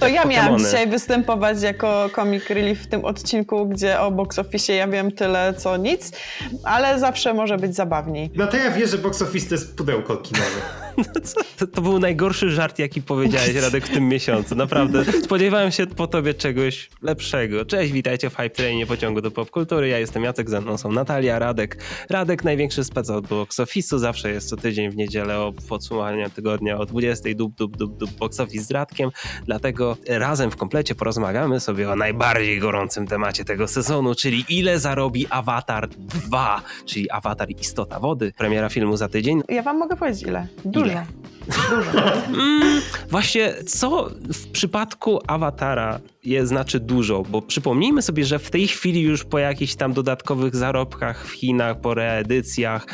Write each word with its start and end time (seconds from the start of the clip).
To 0.00 0.08
ja 0.08 0.24
miałam 0.24 0.58
dzisiaj 0.58 0.86
występować 0.86 1.62
jako 1.62 2.10
comic 2.14 2.46
relief 2.50 2.80
w 2.80 2.86
tym 2.86 3.04
odcinku, 3.04 3.66
gdzie 3.66 4.00
o 4.00 4.10
box 4.10 4.38
office 4.38 4.72
ja 4.72 4.88
wiem 4.88 5.12
tyle 5.12 5.54
co 5.54 5.76
nic, 5.76 6.12
ale 6.64 6.98
zawsze 6.98 7.34
może 7.34 7.56
być 7.56 7.74
zabawniej. 7.74 8.30
No 8.34 8.46
to 8.46 8.56
ja 8.56 8.70
wiem, 8.70 8.88
że 8.88 8.98
box 8.98 9.22
office 9.22 9.48
to 9.48 9.54
jest 9.54 9.76
pudełko 9.76 10.16
kinowe. 10.16 10.85
To, 11.58 11.66
to, 11.66 11.82
był 11.82 11.98
najgorszy 11.98 12.50
żart, 12.50 12.78
jaki 12.78 13.02
powiedziałeś, 13.02 13.54
Radek, 13.54 13.86
w 13.86 13.90
tym 13.90 14.08
miesiącu. 14.08 14.54
Naprawdę. 14.54 15.04
Spodziewałem 15.22 15.70
się 15.70 15.86
po 15.86 16.06
tobie 16.06 16.34
czegoś 16.34 16.90
lepszego. 17.02 17.64
Cześć, 17.64 17.92
witajcie 17.92 18.30
w 18.30 18.36
Hype 18.36 18.50
Trainie 18.50 18.86
pociągu 18.86 19.20
do 19.20 19.30
popkultury. 19.30 19.88
Ja 19.88 19.98
jestem 19.98 20.24
Jacek, 20.24 20.50
ze 20.50 20.60
mną 20.60 20.78
są 20.78 20.92
Natalia, 20.92 21.38
Radek. 21.38 21.82
Radek, 22.10 22.44
największy 22.44 22.84
spec 22.84 23.10
od 23.10 23.26
box 23.26 23.60
office'u. 23.60 23.98
Zawsze 23.98 24.30
jest 24.30 24.48
co 24.48 24.56
tydzień 24.56 24.90
w 24.90 24.96
niedzielę 24.96 25.38
o 25.38 25.52
podsumowaniu 25.68 26.30
tygodnia 26.30 26.78
o 26.78 26.86
20 26.86 27.28
dub, 27.34 27.54
dub, 27.54 27.76
dub, 27.76 27.96
dub 27.96 28.10
box 28.10 28.40
office 28.40 28.64
z 28.64 28.70
Radkiem. 28.70 29.10
Dlatego 29.46 29.96
razem 30.08 30.50
w 30.50 30.56
komplecie 30.56 30.94
porozmawiamy 30.94 31.60
sobie 31.60 31.90
o 31.90 31.96
najbardziej 31.96 32.60
gorącym 32.60 33.06
temacie 33.06 33.44
tego 33.44 33.68
sezonu, 33.68 34.14
czyli 34.14 34.44
ile 34.48 34.78
zarobi 34.78 35.26
Avatar 35.30 35.88
2, 35.88 36.62
czyli 36.86 37.10
Avatar 37.10 37.48
Istota 37.60 38.00
Wody. 38.00 38.32
Premiera 38.36 38.68
filmu 38.68 38.96
za 38.96 39.08
tydzień. 39.08 39.42
Ja 39.48 39.62
wam 39.62 39.78
mogę 39.78 39.96
powiedzieć 39.96 40.22
ile. 40.22 40.46
Dużo. 40.64 40.85
Dużo. 41.70 41.90
Mm, 42.26 42.80
właśnie, 43.10 43.54
co 43.66 44.10
w 44.34 44.50
przypadku 44.52 45.20
awatara 45.26 46.00
je, 46.26 46.46
znaczy 46.46 46.80
dużo, 46.80 47.22
bo 47.22 47.42
przypomnijmy 47.42 48.02
sobie, 48.02 48.24
że 48.24 48.38
w 48.38 48.50
tej 48.50 48.68
chwili 48.68 49.00
już 49.00 49.24
po 49.24 49.38
jakichś 49.38 49.74
tam 49.74 49.92
dodatkowych 49.92 50.56
zarobkach 50.56 51.26
w 51.26 51.30
Chinach, 51.30 51.80
po 51.80 51.94
reedycjach 51.94 52.86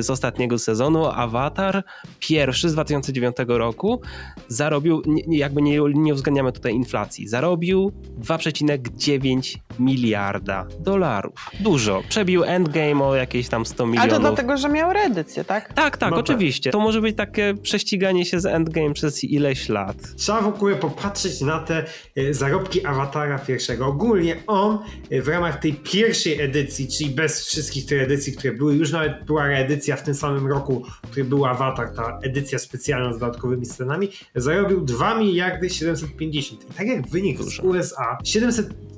z 0.00 0.10
ostatniego 0.10 0.58
sezonu, 0.58 1.06
awatar 1.06 1.84
pierwszy 2.18 2.68
z 2.68 2.72
2009 2.72 3.36
roku 3.48 4.00
zarobił, 4.48 5.02
jakby 5.28 5.62
nie, 5.62 5.80
nie 5.94 6.12
uwzględniamy 6.12 6.52
tutaj 6.52 6.74
inflacji, 6.74 7.28
zarobił 7.28 7.92
2,9 8.20 9.56
miliarda 9.78 10.66
dolarów. 10.80 11.50
Dużo. 11.60 12.02
Przebił 12.08 12.44
Endgame 12.44 13.04
o 13.04 13.14
jakieś 13.14 13.48
tam 13.48 13.66
100 13.66 13.86
milionów. 13.86 14.02
Ale 14.02 14.12
to 14.12 14.20
dlatego, 14.20 14.56
że 14.56 14.68
miał 14.68 14.92
reedycję, 14.92 15.44
tak? 15.44 15.72
Tak, 15.72 15.96
tak, 15.96 16.10
no 16.10 16.16
tak. 16.16 16.24
oczywiście. 16.24 16.70
Tak. 16.70 16.72
To 16.72 16.80
może 16.80 17.00
być 17.00 17.16
takie 17.16 17.54
prześciganie 17.62 18.24
się 18.24 18.40
z 18.40 18.46
Endgame 18.46 18.92
przez 18.94 19.24
ileś 19.24 19.68
lat. 19.68 19.96
Trzeba 20.16 20.40
w 20.40 20.46
ogóle 20.46 20.76
popatrzeć 20.76 21.40
na 21.40 21.58
te 21.58 21.84
e, 22.16 22.34
zarobki 22.62 22.86
Awatara 22.86 23.38
pierwszego. 23.38 23.86
Ogólnie 23.86 24.36
on 24.46 24.78
e, 25.10 25.22
w 25.22 25.28
ramach 25.28 25.60
tej 25.60 25.74
pierwszej 25.74 26.40
edycji, 26.40 26.88
czyli 26.88 27.10
bez 27.10 27.46
wszystkich 27.46 27.86
tych 27.86 28.02
edycji, 28.02 28.32
które 28.32 28.54
były, 28.54 28.74
już 28.74 28.92
nawet 28.92 29.24
była 29.26 29.46
reedycja 29.46 29.96
w 29.96 30.02
tym 30.02 30.14
samym 30.14 30.46
roku, 30.46 30.82
w 31.12 31.24
był 31.24 31.46
Avatar, 31.46 31.94
ta 31.94 32.18
edycja 32.22 32.58
specjalna 32.58 33.12
z 33.12 33.18
dodatkowymi 33.18 33.66
scenami, 33.66 34.08
zarobił 34.34 34.80
2 34.80 35.18
miliardy 35.18 35.70
750. 35.70 36.70
I 36.70 36.74
tak 36.74 36.86
jak 36.86 37.08
wynik 37.08 37.42
z 37.42 37.58
USA, 37.58 38.18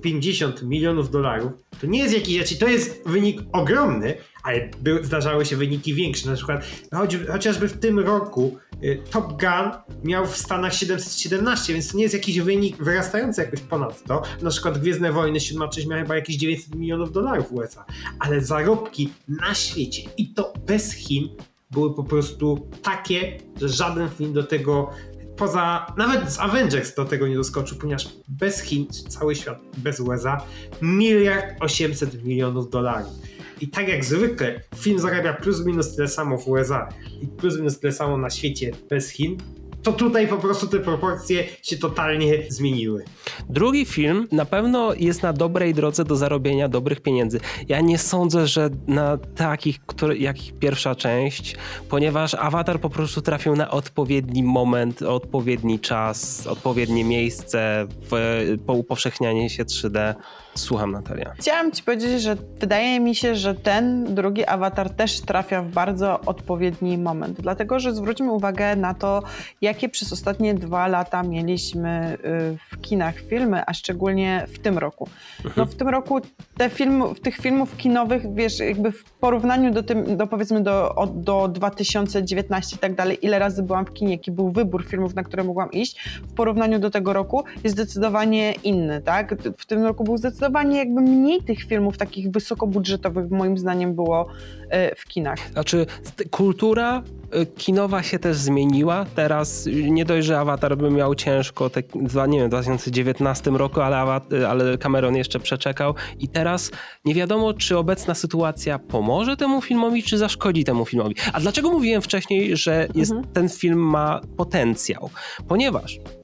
750 0.05 0.63
milionów 0.63 1.11
dolarów, 1.11 1.53
to 1.81 1.87
nie 1.87 1.99
jest 1.99 2.15
jakiś 2.15 2.39
rzecz, 2.39 2.59
to 2.59 2.69
jest 2.69 3.03
wynik 3.07 3.41
ogromny, 3.53 4.15
ale 4.43 4.71
by, 4.81 5.05
zdarzały 5.05 5.47
się 5.47 5.57
wyniki 5.57 5.95
większe. 5.95 6.31
Na 6.31 6.37
przykład 6.37 6.65
choć, 6.95 7.17
chociażby 7.33 7.69
w 7.69 7.79
tym 7.79 7.99
roku 7.99 8.59
y, 8.83 9.03
Top 9.11 9.29
Gun 9.29 9.97
miał 10.05 10.27
w 10.27 10.37
Stanach 10.37 10.75
717, 10.75 11.73
więc 11.73 11.93
to 11.93 11.97
nie 11.97 12.03
jest 12.03 12.15
jakiś 12.15 12.41
wynik 12.41 12.77
wyrastający 12.77 13.41
jakoś 13.43 13.61
ponad 13.61 14.05
to. 14.05 14.23
Na 14.43 14.51
przykład 14.51 14.79
Gwiezdne 14.79 15.13
Wojny 15.13 15.41
7 15.41 15.69
część 15.69 15.87
miał 15.87 15.99
chyba 15.99 16.17
jakieś 16.17 16.37
900 16.37 16.75
milionów 16.75 17.13
dolarów 17.13 17.53
USA. 17.53 17.85
Ale 18.21 18.41
zarobki 18.41 19.13
na 19.29 19.55
świecie 19.55 20.03
i 20.17 20.29
to 20.29 20.53
bez 20.67 20.93
Chin 20.93 21.29
były 21.71 21.95
po 21.95 22.05
prostu 22.05 22.69
takie, 22.83 23.39
że 23.61 23.69
żaden 23.69 24.09
film 24.11 24.33
do 24.33 24.43
tego 24.43 24.91
poza, 25.37 25.87
nawet 25.97 26.33
z 26.33 26.41
Avengers 26.41 26.95
do 26.95 27.05
tego 27.05 27.29
nie 27.29 27.37
doskoczył, 27.37 27.79
ponieważ 27.79 28.09
bez 28.29 28.61
Chin, 28.61 28.87
cały 29.09 29.35
świat 29.35 29.59
bez 29.77 30.01
USA, 30.01 30.41
miliard 30.83 31.47
800 31.61 32.25
milionów 32.25 32.71
dolarów. 32.71 33.13
I 33.61 33.69
tak 33.69 33.89
jak 33.89 34.05
zwykle, 34.05 34.61
film 34.77 34.99
zarabia 34.99 35.33
plus 35.33 35.65
minus 35.65 35.97
tyle 35.97 36.09
samo 36.09 36.39
w 36.39 36.49
USA 36.49 36.89
i 37.23 37.27
plus 37.27 37.57
minus 37.57 37.81
tyle 37.81 37.93
samo 37.93 38.19
na 38.19 38.31
świecie 38.31 38.71
bez 38.91 39.11
Chin, 39.11 39.37
to 39.85 39.93
tutaj 39.93 40.29
po 40.29 40.37
prostu 40.37 40.67
te 40.67 40.81
proporcje 40.81 41.45
się 41.63 41.77
totalnie 41.77 42.39
zmieniły. 42.49 43.05
Drugi 43.49 43.85
film 43.85 44.29
na 44.33 44.45
pewno 44.45 44.95
jest 44.95 45.23
na 45.23 45.33
dobrej 45.33 45.75
drodze 45.75 46.05
do 46.05 46.17
zarobienia 46.17 46.69
dobrych 46.69 47.01
pieniędzy. 47.01 47.41
Ja 47.69 47.81
nie 47.81 47.99
sądzę, 47.99 48.47
że 48.47 48.71
na 48.87 49.19
takich, 49.37 49.87
który, 49.87 50.19
jak 50.19 50.37
pierwsza 50.61 50.95
część, 50.95 51.57
ponieważ 51.89 52.35
Avatar 52.35 52.81
po 52.81 52.91
prostu 52.91 53.23
trafił 53.23 53.57
na 53.57 53.71
odpowiedni 53.71 54.43
moment, 54.43 55.03
odpowiedni 55.03 55.81
czas, 55.81 56.47
odpowiednie 56.47 57.05
miejsce 57.05 57.87
w, 58.11 58.57
po 58.67 58.73
upowszechnianie 58.73 59.51
się 59.51 59.65
3D. 59.65 60.15
Słucham, 60.55 60.93
Natalia. 60.93 61.33
Chciałam 61.39 61.73
ci 61.73 61.83
powiedzieć, 61.83 62.23
że 62.23 62.37
wydaje 62.61 63.01
mi 63.01 63.15
się, 63.15 63.35
że 63.35 63.55
ten 63.55 64.15
drugi 64.15 64.47
awatar 64.47 64.91
też 64.91 65.21
trafia 65.21 65.63
w 65.63 65.69
bardzo 65.69 66.21
odpowiedni 66.21 66.99
moment. 66.99 67.41
Dlatego, 67.41 67.81
że 67.81 67.95
zwróćmy 67.95 68.33
uwagę 68.33 68.77
na 68.77 68.95
to, 68.95 69.23
jakie 69.61 69.89
przez 69.89 70.13
ostatnie 70.13 70.55
dwa 70.55 70.89
lata 70.89 71.23
mieliśmy 71.23 72.19
y, 72.53 72.59
w 72.71 72.81
kinach 72.81 73.15
filmy, 73.21 73.63
a 73.67 73.75
szczególnie 73.75 74.47
w 74.49 74.59
tym 74.59 74.79
roku. 74.79 75.09
No 75.45 75.51
mhm. 75.51 75.69
w 75.69 75.75
tym 75.75 75.89
roku 75.89 76.21
te 76.57 76.71
film, 76.71 77.03
tych 77.23 77.37
filmów 77.37 77.77
kinowych, 77.77 78.35
wiesz, 78.35 78.59
jakby 78.59 78.93
w 78.93 79.05
porównaniu 79.05 79.73
do 79.73 79.83
tym, 79.83 80.17
do 80.17 80.27
powiedzmy 80.27 80.63
do, 80.63 80.95
do 81.15 81.49
2019 81.49 82.77
i 82.77 82.79
tak 82.79 82.95
dalej, 82.95 83.19
ile 83.23 83.39
razy 83.39 83.63
byłam 83.63 83.87
w 83.87 83.93
kinie, 83.93 84.13
jaki 84.13 84.33
był 84.33 84.51
wybór 84.51 84.85
filmów, 84.85 85.15
na 85.15 85.23
które 85.23 85.45
mogłam 85.45 85.73
iść, 85.73 86.11
w 86.23 86.35
porównaniu 86.35 86.79
do 86.79 86.91
tego 86.91 87.13
roku 87.13 87.45
jest 87.65 87.77
zdecydowanie 87.77 88.53
inny, 88.53 89.03
tak? 89.03 89.35
W 89.59 89.67
tym 89.67 89.85
roku 89.85 90.05
był 90.05 90.17
zdecydowanie 90.17 90.44
zdecydowanie 90.45 90.79
jakby 90.79 91.01
mniej 91.01 91.43
tych 91.43 91.65
filmów 91.65 91.99
takich 91.99 92.31
wysokobudżetowych 92.31 93.31
moim 93.31 93.59
zdaniem 93.59 93.95
było 93.95 94.27
e, 94.71 94.95
w 94.97 95.05
kinach. 95.05 95.39
Znaczy 95.53 95.87
kultura 96.31 97.03
e, 97.31 97.47
kinowa 97.47 98.03
się 98.03 98.19
też 98.19 98.37
zmieniła. 98.37 99.07
Teraz 99.15 99.69
nie 99.91 100.05
dość, 100.05 100.27
że 100.27 100.39
Avatar 100.39 100.77
by 100.77 100.91
miał 100.91 101.15
ciężko, 101.15 101.71
te, 101.71 101.83
nie 102.29 102.39
wiem, 102.39 102.47
w 102.47 102.51
2019 102.51 103.51
roku, 103.51 103.81
ale, 103.81 104.21
ale 104.49 104.79
Cameron 104.79 105.17
jeszcze 105.17 105.41
przeczekał 105.41 105.95
i 106.19 106.29
teraz 106.29 106.71
nie 107.05 107.15
wiadomo, 107.15 107.55
czy 107.55 107.79
obecna 107.79 108.15
sytuacja 108.15 108.79
pomoże 108.79 109.37
temu 109.37 109.63
filmowi, 109.63 110.03
czy 110.03 110.19
zaszkodzi 110.19 110.65
temu 110.65 110.85
filmowi. 110.85 111.15
A 111.33 111.41
dlaczego 111.41 111.71
mówiłem 111.71 112.03
wcześniej, 112.03 112.57
że 112.57 112.89
jest, 112.95 113.13
mhm. 113.13 113.33
ten 113.33 113.49
film 113.49 113.79
ma 113.79 114.21
potencjał? 114.37 115.11
Ponieważ 115.49 115.99
E, 115.99 116.24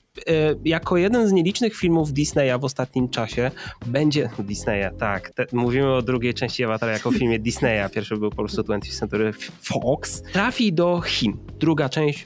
jako 0.64 0.96
jeden 0.96 1.28
z 1.28 1.32
nielicznych 1.32 1.76
filmów 1.76 2.12
Disneya 2.12 2.58
w 2.60 2.64
ostatnim 2.64 3.08
czasie 3.08 3.50
będzie 3.86 4.30
Disneya, 4.48 4.90
tak. 4.98 5.30
Te, 5.30 5.46
mówimy 5.52 5.94
o 5.94 6.02
drugiej 6.02 6.34
części 6.34 6.64
Avatara 6.64 6.92
jako 6.92 7.12
filmie 7.12 7.38
Disneya. 7.48 7.90
Pierwszy 7.94 8.16
był 8.16 8.30
po 8.30 8.36
prostu 8.36 8.62
20th 8.62 8.98
Century 8.98 9.32
Fox. 9.62 10.22
Trafi 10.32 10.72
do 10.72 11.00
Chin. 11.00 11.36
Druga 11.58 11.88
część, 11.88 12.24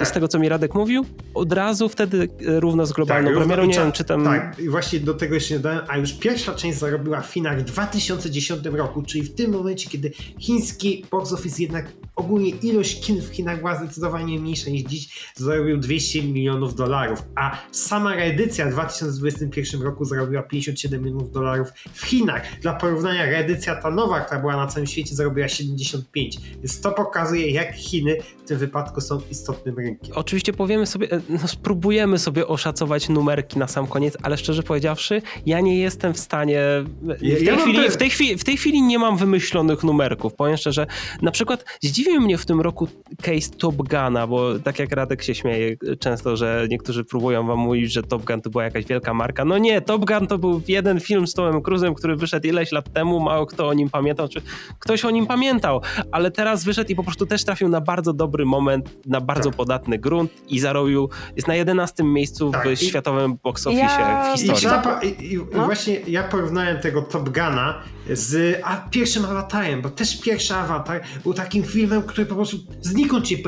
e, 0.00 0.04
z 0.04 0.12
tego 0.12 0.28
co 0.28 0.38
mi 0.38 0.48
Radek 0.48 0.74
mówił, 0.74 1.06
od 1.34 1.52
razu 1.52 1.88
wtedy 1.88 2.28
e, 2.46 2.60
równo 2.60 2.86
z 2.86 2.92
globalną 2.92 3.28
tak, 3.28 3.38
premierą. 3.38 3.64
Nie 3.64 3.74
wiem, 3.74 3.92
czy 3.92 4.04
tam... 4.04 4.24
Tak, 4.24 4.58
i 4.58 4.68
właśnie 4.68 5.00
do 5.00 5.14
tego 5.14 5.34
jeszcze 5.34 5.54
nie 5.54 5.60
dałem, 5.60 5.80
a 5.88 5.98
już 5.98 6.12
pierwsza 6.12 6.54
część 6.54 6.78
zarobiła 6.78 7.20
w 7.20 7.32
Chinach 7.32 7.60
w 7.60 7.62
2010 7.62 8.64
roku, 8.64 9.02
czyli 9.02 9.24
w 9.24 9.34
tym 9.34 9.50
momencie, 9.50 9.90
kiedy 9.90 10.10
chiński 10.38 11.04
box 11.10 11.32
office 11.32 11.62
jednak 11.62 11.92
ogólnie 12.16 12.50
ilość 12.50 13.06
kin 13.06 13.22
w 13.22 13.28
Chinach 13.28 13.58
była 13.58 13.76
zdecydowanie 13.76 14.38
mniejsza 14.38 14.70
niż 14.70 14.82
dziś, 14.82 15.32
zarobił 15.34 15.76
200 15.76 16.22
milionów 16.22 16.74
dolarów, 16.74 17.22
a 17.34 17.58
sama 17.72 18.14
reedycja 18.16 18.66
w 18.66 18.70
2021 18.70 19.82
roku 19.82 20.04
zarobiła 20.04 20.42
57 20.42 21.02
milionów 21.04 21.32
dolarów 21.32 21.68
w 21.92 22.06
Chinach. 22.06 22.60
Dla 22.60 22.72
porównania 22.74 23.24
reedycja 23.24 23.76
ta 23.76 23.90
nowa, 23.90 24.20
która 24.20 24.40
była 24.40 24.56
na 24.56 24.66
całym 24.66 24.86
świecie, 24.86 25.14
zarobiła 25.14 25.48
75. 25.48 26.38
Więc 26.58 26.80
to 26.80 26.92
pokazuje, 26.92 27.50
jak 27.50 27.74
Chiny 27.74 28.16
w 28.44 28.48
tym 28.48 28.58
wypadku 28.58 29.00
są 29.00 29.20
istotnym 29.30 29.78
rynkiem. 29.78 30.16
Oczywiście 30.16 30.52
powiemy 30.52 30.86
sobie, 30.86 31.12
e, 31.12 31.20
no 31.28 31.48
spróbujemy 31.48 32.18
sobie 32.18 32.46
oszacować 32.46 33.08
numerki 33.08 33.58
na 33.58 33.68
sam 33.68 33.86
koniec, 33.86 34.16
ale 34.22 34.36
szczerze 34.36 34.62
powiedziawszy, 34.62 35.22
ja 35.46 35.60
nie 35.60 35.78
jestem 35.78 36.14
w 36.14 36.18
stanie 36.18 36.60
w 37.02 37.20
tej, 37.20 37.44
ja 37.44 37.56
chwili, 37.56 37.90
w 37.90 37.96
tej, 37.96 38.10
chwili, 38.10 38.38
w 38.38 38.44
tej 38.44 38.56
chwili 38.56 38.82
nie 38.82 38.98
mam 38.98 39.16
wymyślonych 39.16 39.82
numerków. 39.82 40.34
Powiem 40.34 40.56
szczerze, 40.56 40.86
na 41.22 41.30
przykład 41.30 41.64
zdziwił 42.04 42.20
mnie 42.20 42.38
w 42.38 42.46
tym 42.46 42.60
roku 42.60 42.88
case 43.22 43.50
Top 43.58 43.76
Guna, 43.76 44.26
bo 44.26 44.58
tak 44.58 44.78
jak 44.78 44.92
Radek 44.92 45.22
się 45.22 45.34
śmieje 45.34 45.76
często, 45.98 46.36
że 46.36 46.66
niektórzy 46.70 47.04
próbują 47.04 47.46
wam 47.46 47.58
mówić, 47.58 47.92
że 47.92 48.02
Top 48.02 48.24
Gun 48.24 48.40
to 48.40 48.50
była 48.50 48.64
jakaś 48.64 48.84
wielka 48.84 49.14
marka. 49.14 49.44
No 49.44 49.58
nie, 49.58 49.80
Top 49.80 50.04
Gun 50.04 50.26
to 50.26 50.38
był 50.38 50.62
jeden 50.68 51.00
film 51.00 51.26
z 51.26 51.34
Tomem 51.34 51.62
Cruzem, 51.62 51.94
który 51.94 52.16
wyszedł 52.16 52.46
ileś 52.46 52.72
lat 52.72 52.92
temu, 52.92 53.20
mało 53.20 53.46
kto 53.46 53.68
o 53.68 53.74
nim 53.74 53.90
pamiętał, 53.90 54.28
czy 54.28 54.42
ktoś 54.78 55.04
o 55.04 55.10
nim 55.10 55.26
pamiętał, 55.26 55.80
ale 56.12 56.30
teraz 56.30 56.64
wyszedł 56.64 56.92
i 56.92 56.94
po 56.94 57.04
prostu 57.04 57.26
też 57.26 57.44
trafił 57.44 57.68
na 57.68 57.80
bardzo 57.80 58.12
dobry 58.12 58.44
moment, 58.44 59.06
na 59.06 59.20
bardzo 59.20 59.50
tak. 59.50 59.56
podatny 59.56 59.98
grunt 59.98 60.30
i 60.48 60.60
zarobił, 60.60 61.10
jest 61.36 61.48
na 61.48 61.54
11 61.54 62.04
miejscu 62.04 62.50
tak. 62.50 62.68
w 62.68 62.72
I, 62.72 62.76
światowym 62.76 63.36
box 63.42 63.66
office 63.66 63.82
ja... 63.82 64.34
w 64.36 64.38
historii. 64.38 65.08
I, 65.08 65.24
i, 65.24 65.34
i 65.34 65.38
no? 65.54 65.64
właśnie 65.64 66.00
ja 66.06 66.22
porównałem 66.22 66.78
tego 66.80 67.02
Top 67.02 67.28
Guna 67.28 67.82
z 68.10 68.60
a, 68.64 68.76
pierwszym 68.76 69.24
awatarem, 69.24 69.82
bo 69.82 69.90
też 69.90 70.20
pierwszy 70.20 70.54
awatar 70.54 71.00
był 71.22 71.34
takim 71.34 71.64
filmem, 71.64 71.93
który 72.02 72.26
po 72.26 72.34
prostu 72.34 72.56
znikąd 72.80 73.28
się 73.28 73.38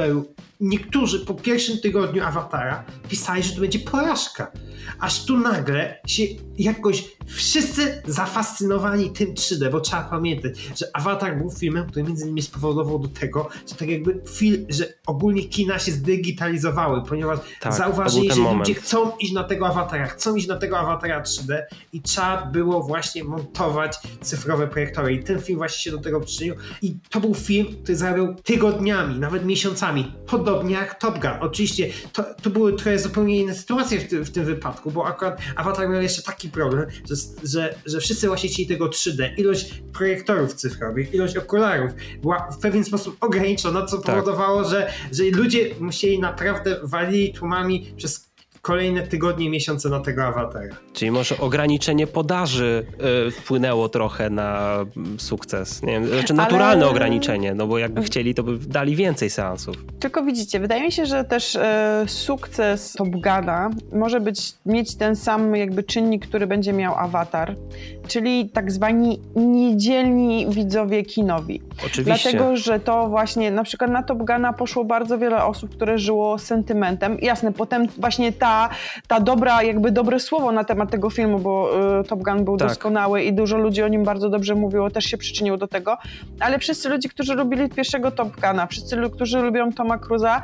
niektórzy 0.61 1.21
po 1.21 1.35
pierwszym 1.35 1.79
tygodniu 1.79 2.25
Awatara 2.25 2.85
pisali, 3.09 3.43
że 3.43 3.55
to 3.55 3.61
będzie 3.61 3.79
porażka. 3.79 4.53
Aż 5.01 5.25
tu 5.25 5.39
nagle 5.39 6.01
się 6.07 6.23
jakoś 6.59 7.05
wszyscy 7.27 8.03
zafascynowani 8.07 9.11
tym 9.11 9.35
3D, 9.35 9.71
bo 9.71 9.81
trzeba 9.81 10.03
pamiętać, 10.03 10.53
że 10.77 10.87
Avatar 10.93 11.39
był 11.39 11.51
filmem, 11.51 11.87
który 11.87 12.05
między 12.05 12.25
innymi 12.25 12.43
spowodował 12.43 12.99
do 12.99 13.09
tego, 13.09 13.49
że 13.69 13.75
tak 13.75 13.89
jakby 13.89 14.21
film, 14.29 14.67
że 14.69 14.87
ogólnie 15.07 15.45
kina 15.45 15.79
się 15.79 15.93
zdigitalizowały, 15.93 17.03
ponieważ 17.09 17.39
Tak, 17.61 17.73
zauważyli, 17.75 18.33
że 18.33 18.41
moment. 18.41 18.59
ludzie 18.69 18.81
chcą 18.81 19.17
iść 19.21 19.33
na 19.33 19.45
tego 19.45 19.67
Awatara, 19.67 20.07
chcą 20.07 20.37
iść 20.37 20.49
na 20.49 20.57
tego 20.57 20.79
Awatara 20.79 21.23
3D 21.23 21.63
i 21.93 22.03
trzeba 22.03 22.47
było 22.47 22.83
właśnie 22.83 23.25
montować 23.25 23.97
cyfrowe 24.21 24.67
projektory 24.67 25.15
i 25.15 25.23
ten 25.25 25.41
film 25.41 25.59
właśnie 25.59 25.79
się 25.83 25.91
do 25.91 25.99
tego 26.03 26.21
przyczynił 26.21 26.55
i 26.83 26.95
to 27.11 27.21
był 27.21 27.35
film, 27.35 27.67
który 27.83 27.97
zarabiał 27.97 28.35
tygodniami, 28.35 29.19
nawet 29.19 29.47
miesiącami, 29.47 30.13
podobnie 30.47 30.75
jak 30.75 31.01
Top 31.01 31.19
Gun. 31.19 31.31
Oczywiście 31.41 31.91
to, 32.13 32.25
to 32.43 32.51
były 32.51 32.73
trochę 32.73 32.99
zupełnie 32.99 33.41
inne 33.41 33.55
sytuacje 33.55 34.01
w, 34.01 34.09
tym- 34.09 34.25
w 34.25 34.31
tym 34.31 34.45
wypadku, 34.45 34.91
bo 34.91 35.07
akurat 35.07 35.41
Avatar 35.57 35.89
miał 35.89 36.03
jeszcze 36.03 36.23
taki 36.23 36.49
problem, 36.49 36.87
że, 37.11 37.15
że, 37.45 37.75
że 37.87 38.01
wszyscy 38.01 38.29
właśnie 38.29 38.49
chcieli 38.49 38.69
tego 38.69 38.87
3D. 38.89 39.29
Ilość 39.39 39.83
projektorów 39.93 40.55
cyfrowych, 40.55 41.15
ilość 41.15 41.37
okularów 41.37 41.93
była 42.23 42.49
w 42.51 42.59
pewien 42.59 42.85
sposób 42.85 43.17
ograniczona, 43.21 43.87
co 43.87 43.99
Tak. 43.99 44.07
powodowało, 44.17 44.65
że, 44.65 44.93
że 45.13 45.23
ludzie 45.25 45.71
musieli 45.81 46.19
naprawdę 46.19 46.81
walili 46.83 47.33
tłumami 47.33 47.93
przez 47.97 48.26
kolejne 48.67 49.03
tygodnie, 49.03 49.51
miesiące 49.51 49.89
na 49.89 50.01
tego 50.01 50.25
awatara. 50.25 50.77
Czyli 50.93 51.11
może 51.11 51.39
ograniczenie 51.39 52.07
podaży 52.07 52.87
y, 53.29 53.31
wpłynęło 53.31 53.89
trochę 53.89 54.31
na 54.31 54.79
mm, 54.97 55.21
sukces. 55.21 55.83
Nie 55.83 55.93
wiem, 55.93 56.07
znaczy 56.07 56.35
naturalne 56.35 56.85
Ale- 56.85 56.91
ograniczenie, 56.91 57.55
no 57.55 57.67
bo 57.67 57.79
jakby 57.79 58.03
chcieli, 58.03 58.35
to 58.35 58.43
by 58.43 58.59
dali 58.59 58.97
więcej 58.97 59.31
seansów. 59.31 59.77
Tylko 60.01 60.23
widzicie, 60.25 60.61
wydaje 60.61 60.83
mi 60.83 60.93
się, 60.93 61.07
że 61.07 61.25
też 61.25 61.57
e, 61.57 62.05
sukces 62.09 62.93
Top 62.93 63.09
Guna 63.09 63.71
może 63.93 64.21
być, 64.21 64.53
mieć 64.67 64.97
ten 64.97 65.17
sam 65.17 65.57
jakby 65.57 65.83
czynnik, 65.83 66.27
który 66.27 66.47
będzie 66.47 66.73
miał 66.73 66.95
Avatar, 66.95 67.57
czyli 68.07 68.49
tak 68.51 68.73
zwani 68.73 69.21
niedzielni 69.37 70.47
widzowie 70.51 71.03
kinowi. 71.05 71.63
Oczywiście. 71.87 72.31
Dlatego, 72.31 72.57
że 72.57 72.81
to 72.81 73.09
właśnie 73.09 73.51
na 73.51 73.63
przykład 73.65 73.91
na 73.91 74.03
Top 74.03 74.19
Guna 74.19 74.53
poszło 74.53 74.85
bardzo 74.85 75.19
wiele 75.19 75.45
osób, 75.45 75.71
które 75.71 75.99
żyło 75.99 76.39
sentymentem. 76.39 77.19
Jasne, 77.23 77.53
potem 77.53 77.87
właśnie 77.99 78.33
ta, 78.33 78.69
ta 79.09 79.21
dobra, 79.21 79.63
jakby 79.63 79.91
dobre 79.91 80.21
słowo 80.21 80.53
na 80.53 80.65
temat 80.65 80.91
tego 80.91 81.11
filmu, 81.11 81.39
bo 81.39 81.71
y, 82.01 82.05
Top 82.05 82.23
Gun 82.23 82.45
był 82.45 82.57
Tak. 82.57 82.69
doskonały 82.69 83.23
i 83.23 83.33
dużo 83.33 83.59
ludzi 83.59 83.83
o 83.83 83.89
nim 83.89 84.05
bardzo 84.05 84.29
dobrze 84.29 84.55
mówiło, 84.55 84.91
też 84.91 85.05
się 85.05 85.19
przyczyniło 85.19 85.57
do 85.57 85.67
tego, 85.67 85.97
ale 86.41 86.59
wszyscy 86.59 86.89
ludzie, 86.89 87.09
którzy 87.09 87.35
lubili 87.35 87.69
pierwszego 87.69 88.11
Top 88.11 88.41
Guna, 88.41 88.67
wszyscy, 88.67 88.97
którzy 89.13 89.39
lubią 89.39 89.73
Toma 89.73 89.99
Cruza, 89.99 90.43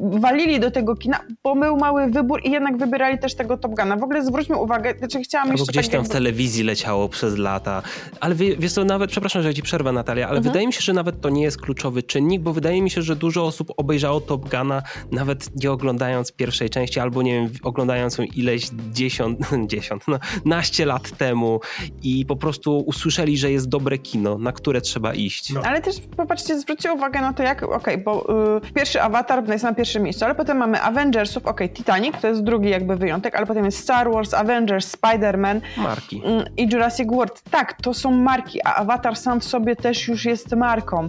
walili 0.00 0.60
do 0.60 0.70
tego 0.70 0.96
kina, 0.96 1.20
bo 1.42 1.56
był 1.56 1.76
mały 1.76 2.06
wybór 2.06 2.40
i 2.44 2.50
jednak 2.50 2.76
wybierali 2.76 3.18
też 3.18 3.34
tego 3.34 3.56
Top 3.56 3.74
Guna. 3.74 3.96
W 3.96 4.02
ogóle 4.04 4.24
zwróćmy 4.24 4.56
uwagę, 4.56 4.94
znaczy 4.98 5.20
chciałam 5.20 5.48
Albo 5.48 5.58
jeszcze 5.58 5.72
gdzieś 5.72 5.86
tak 5.86 5.92
tam 5.92 6.00
w 6.00 6.04
jakby- 6.04 6.14
telewizji 6.14 6.64
leciało 6.64 7.03
przez 7.08 7.38
lata. 7.38 7.82
Ale 8.20 8.34
wie, 8.34 8.56
wiesz 8.56 8.72
co, 8.72 8.84
nawet, 8.84 9.10
przepraszam, 9.10 9.42
że 9.42 9.54
ci 9.54 9.62
przerwę 9.62 9.92
Natalia, 9.92 10.28
ale 10.28 10.36
Mhm. 10.38 10.52
wydaje 10.52 10.66
mi 10.66 10.72
się, 10.72 10.80
że 10.80 10.92
nawet 10.92 11.20
to 11.20 11.30
nie 11.30 11.42
jest 11.42 11.60
kluczowy 11.60 12.02
czynnik, 12.02 12.42
bo 12.42 12.52
wydaje 12.52 12.82
mi 12.82 12.90
się, 12.90 13.02
że 13.02 13.16
dużo 13.16 13.44
osób 13.46 13.72
obejrzało 13.76 14.20
Top 14.20 14.48
Guna 14.50 14.82
nawet 15.12 15.62
nie 15.62 15.70
oglądając 15.72 16.32
pierwszej 16.32 16.70
części, 16.70 17.00
albo 17.00 17.22
nie 17.22 17.32
wiem, 17.32 17.50
oglądając 17.62 18.18
ją 18.18 18.24
ileś 18.24 18.70
dziesiąt, 18.92 19.38
dziesiąt, 19.72 20.02
no, 20.08 20.18
naście 20.44 20.86
lat 20.86 21.10
temu 21.16 21.60
i 22.02 22.26
po 22.26 22.36
prostu 22.36 22.78
usłyszeli, 22.78 23.38
że 23.38 23.50
jest 23.50 23.68
dobre 23.68 23.98
kino, 23.98 24.38
na 24.38 24.52
które 24.52 24.80
trzeba 24.80 25.14
iść. 25.14 25.52
No. 25.52 25.60
Ale 25.64 25.80
też 25.80 25.96
popatrzcie, 26.16 26.58
zwróćcie 26.60 26.92
uwagę 26.92 27.20
na 27.20 27.32
to, 27.32 27.42
jak, 27.42 27.62
okej, 27.62 27.98
bo 27.98 28.26
y, 28.66 28.72
pierwszy 28.72 29.02
Avatar 29.02 29.48
jest 29.48 29.64
na 29.64 29.74
pierwszym 29.74 30.02
miejscu, 30.02 30.24
ale 30.24 30.34
potem 30.34 30.56
mamy 30.56 30.80
Avengersów, 30.82 31.46
okej, 31.46 31.70
Titanic, 31.70 32.14
to 32.20 32.28
jest 32.28 32.42
drugi 32.42 32.70
jakby 32.70 32.96
wyjątek, 32.96 33.34
ale 33.36 33.46
potem 33.46 33.64
jest 33.64 33.78
Star 33.78 34.10
Wars, 34.12 34.34
Avengers, 34.34 34.96
Spider-Man 34.96 35.60
Marki. 35.76 36.22
mm, 36.24 36.44
i 36.56 36.68
Jurassic 36.72 36.93
World. 37.06 37.42
Tak, 37.50 37.72
to 37.82 37.94
są 37.94 38.10
marki, 38.10 38.60
a 38.64 38.74
Avatar 38.74 39.16
sam 39.16 39.40
w 39.40 39.44
sobie 39.44 39.76
też 39.76 40.08
już 40.08 40.24
jest 40.24 40.52
marką, 40.52 41.08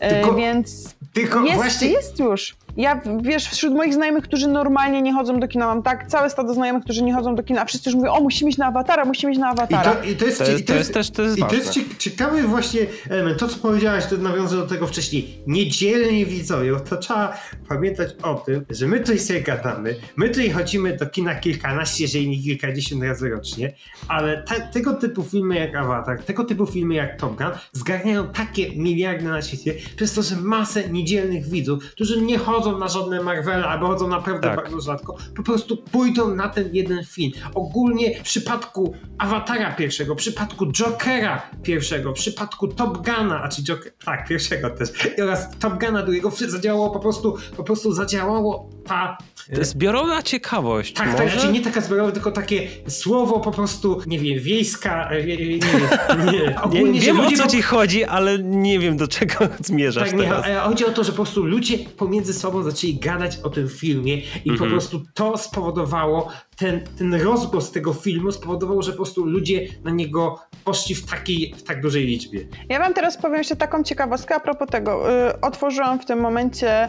E, 0.00 0.14
Tylko- 0.14 0.34
więc 0.34 0.94
Tylko 1.12 1.40
jest, 1.42 1.54
właśnie 1.56 1.88
jest 1.88 2.18
już. 2.18 2.56
Ja, 2.76 3.00
wiesz, 3.22 3.48
wśród 3.48 3.74
moich 3.74 3.94
znajomych, 3.94 4.24
którzy 4.24 4.48
normalnie 4.48 5.02
nie 5.02 5.12
chodzą 5.12 5.40
do 5.40 5.48
kina, 5.48 5.66
mam 5.66 5.82
tak 5.82 6.06
całe 6.08 6.30
stado 6.30 6.54
znajomych, 6.54 6.84
którzy 6.84 7.02
nie 7.04 7.14
chodzą 7.14 7.34
do 7.34 7.42
kina, 7.42 7.62
a 7.62 7.64
wszyscy 7.64 7.90
już 7.90 7.96
mówią, 7.96 8.12
o, 8.12 8.20
musimy 8.20 8.50
iść 8.50 8.58
na 8.58 8.66
Awatara, 8.66 9.04
musimy 9.04 9.32
iść 9.32 9.40
na 9.40 9.46
I 9.48 9.50
Awatara. 9.52 9.94
to, 9.94 10.02
i 10.04 10.16
to 10.16 10.24
jest, 10.24 10.38
To 10.38 10.44
jest- 10.50 10.60
i 10.60 10.64
to 10.64 10.74
jest 10.74 10.94
też- 10.94 11.10
to 11.10 11.22
jest 11.22 11.38
i 11.38 11.40
to 11.42 11.54
jest 11.54 11.72
ciekawy 11.98 12.42
właśnie 12.42 12.80
element. 13.10 13.38
To, 13.38 13.48
co 13.48 13.56
powiedziałaś, 13.58 14.06
to 14.06 14.16
nawiążę 14.16 14.56
do 14.56 14.66
tego 14.66 14.86
wcześniej. 14.86 15.38
Niedzielni 15.46 16.26
widzowie, 16.26 16.72
to 16.90 16.96
trzeba 16.96 17.36
pamiętać 17.68 18.08
o 18.22 18.34
tym, 18.34 18.64
że 18.70 18.86
my 18.86 19.00
tutaj 19.00 19.18
sobie 19.18 19.40
gadamy, 19.40 19.96
my 20.16 20.28
tutaj 20.28 20.50
chodzimy 20.50 20.96
do 20.96 21.06
kina 21.06 21.34
kilkanaście, 21.34 22.04
jeżeli 22.04 22.28
nie 22.28 22.42
kilkadziesiąt 22.42 23.02
razy 23.02 23.28
rocznie, 23.30 23.72
ale 24.08 24.42
ta, 24.42 24.60
tego 24.60 24.94
typu 24.94 25.22
filmy 25.22 25.54
jak 25.58 25.74
Avatar, 25.76 26.22
tego 26.22 26.44
typu 26.44 26.66
filmy 26.66 26.94
jak 26.94 27.20
Top 27.20 27.36
Gun 27.36 27.46
zgarniają 27.72 28.28
takie 28.28 28.76
miliardy 28.76 29.24
na 29.24 29.42
świecie, 29.42 29.74
przez 29.96 30.12
to, 30.12 30.22
że 30.22 30.36
masę 30.36 30.88
niedzielnych 30.88 31.48
widzów, 31.48 31.84
którzy 31.92 32.20
nie 32.22 32.38
chodzą 32.38 32.63
na 32.72 32.88
żadne 32.88 33.22
Marvele, 33.22 33.64
albo 33.66 33.86
chodzą 33.86 34.08
naprawdę 34.08 34.48
Tak. 34.48 34.56
bardzo 34.56 34.80
rzadko, 34.80 35.16
po 35.36 35.42
prostu 35.42 35.76
pójdą 35.76 36.34
na 36.34 36.48
ten 36.48 36.70
jeden 36.72 37.04
film. 37.04 37.32
Ogólnie 37.54 38.18
w 38.18 38.22
przypadku 38.22 38.94
Awatara 39.18 39.72
pierwszego, 39.72 40.14
w 40.14 40.18
przypadku 40.18 40.66
Jokera 40.72 41.42
pierwszego, 41.62 42.10
w 42.10 42.14
przypadku 42.14 42.68
Top 42.68 42.96
Guna, 43.06 43.42
a 43.42 43.48
czy 43.48 43.62
Joker, 43.62 43.92
tak, 44.04 44.28
pierwszego 44.28 44.70
też, 44.70 44.88
i 45.18 45.22
oraz 45.22 45.58
Top 45.58 45.84
Guna 45.84 46.02
drugiego, 46.02 46.30
zadziałało 46.30 46.90
po 46.90 47.00
prostu, 47.00 47.36
po 47.56 47.64
prostu 47.64 47.92
zadziałało 47.92 48.70
ta... 48.86 49.18
Zbiorowa 49.60 50.22
ciekawość. 50.22 50.92
Tak, 50.94 51.06
może? 51.12 51.18
tak, 51.24 51.36
czyli 51.40 51.52
nie 51.52 51.60
taka 51.60 51.80
zbiorowa, 51.80 52.12
tylko 52.12 52.30
takie 52.32 52.68
słowo 52.88 53.40
po 53.40 53.50
prostu, 53.50 54.00
nie 54.06 54.18
wiem, 54.18 54.38
wiejska, 54.38 55.08
e, 55.10 55.24
nie, 55.24 55.36
nie, 55.36 55.46
nie, 55.48 55.58
nie. 56.32 56.62
Ogólnie, 56.62 56.90
Nie, 56.92 57.00
wiem 57.00 57.20
o 57.20 57.30
co 57.32 57.42
po- 57.42 57.48
ci 57.50 57.62
chodzi, 57.62 58.04
ale 58.04 58.38
nie 58.38 58.78
wiem 58.78 58.96
do 58.96 59.08
czego 59.08 59.34
zmierzasz 59.60 60.08
tak, 60.10 60.18
nie, 60.18 60.24
teraz. 60.24 60.44
ale 60.44 60.54
chodzi 60.60 60.84
o 60.86 60.90
to, 60.90 61.04
że 61.04 61.12
po 61.12 61.16
prostu 61.16 61.44
ludzie 61.44 61.78
pomiędzy 61.78 62.34
sobą 62.34 62.53
zaczęli 62.62 62.94
gadać 62.94 63.36
o 63.42 63.50
tym 63.50 63.68
filmie 63.68 64.16
i 64.16 64.50
Mhm. 64.50 64.58
po 64.58 64.66
prostu 64.66 65.02
to 65.14 65.38
spowodowało, 65.38 66.28
ten, 66.56 66.80
ten 66.98 67.14
rozgłos 67.14 67.72
tego 67.72 67.92
filmu 67.92 68.32
spowodował, 68.32 68.82
że 68.82 68.90
po 68.90 68.96
prostu 68.96 69.24
ludzie 69.24 69.66
na 69.84 69.90
niego 69.90 70.38
poszli 70.64 70.94
w, 70.94 71.06
takiej, 71.06 71.54
w 71.56 71.62
tak 71.62 71.80
dużej 71.80 72.06
liczbie. 72.06 72.40
Ja 72.68 72.78
wam 72.78 72.94
teraz 72.94 73.16
powiem 73.16 73.38
jeszcze 73.38 73.56
taką 73.56 73.82
ciekawostkę 73.82 74.34
a 74.34 74.40
propos 74.40 74.68
tego. 74.68 75.12
Y, 75.28 75.40
otworzyłam 75.40 76.00
w 76.00 76.04
tym 76.04 76.20
momencie 76.20 76.88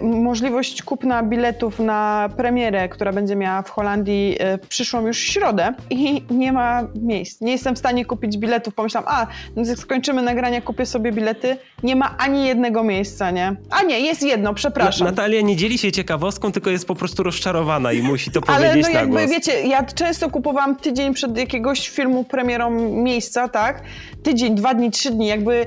y, 0.00 0.04
możliwość 0.04 0.82
kupna 0.82 1.22
biletów 1.22 1.78
na 1.78 2.30
premierę, 2.36 2.88
która 2.88 3.12
będzie 3.12 3.36
miała 3.36 3.62
w 3.62 3.70
Holandii 3.70 4.36
y, 4.54 4.58
przyszłą 4.68 5.06
już 5.06 5.18
środę 5.18 5.74
i 5.90 6.22
nie 6.30 6.52
ma 6.52 6.82
miejsc. 6.94 7.40
Nie 7.40 7.52
jestem 7.52 7.74
w 7.74 7.78
stanie 7.78 8.04
kupić 8.04 8.38
biletów. 8.38 8.74
Pomyślałam, 8.74 9.08
a, 9.12 9.26
no 9.56 9.64
jak 9.66 9.78
skończymy 9.78 10.22
nagrania, 10.22 10.60
kupię 10.60 10.86
sobie 10.86 11.12
bilety. 11.12 11.56
Nie 11.82 11.96
ma 11.96 12.16
ani 12.18 12.46
jednego 12.46 12.84
miejsca, 12.84 13.30
nie? 13.30 13.56
A 13.70 13.82
nie, 13.82 14.00
jest 14.00 14.22
jedno, 14.22 14.54
przepraszam. 14.54 15.06
Natalia 15.06 15.40
nie 15.40 15.56
dzieli 15.56 15.78
się 15.78 15.92
ciekawostką, 15.92 16.52
tylko 16.52 16.70
jest 16.70 16.86
po 16.86 16.94
prostu 16.94 17.22
rozczarowana 17.22 17.92
i 17.92 18.02
musi 18.02 18.30
to 18.30 18.40
Ale 18.72 18.82
no 18.82 18.88
jakby, 18.88 19.26
wiecie, 19.26 19.62
ja 19.62 19.84
często 19.84 20.30
kupowałam 20.30 20.76
tydzień 20.76 21.14
przed 21.14 21.36
jakiegoś 21.36 21.88
filmu 21.88 22.24
premierą 22.24 22.70
miejsca, 22.90 23.48
tak? 23.48 23.82
Tydzień, 24.22 24.54
dwa 24.54 24.74
dni, 24.74 24.90
trzy 24.90 25.10
dni, 25.10 25.26
jakby 25.26 25.66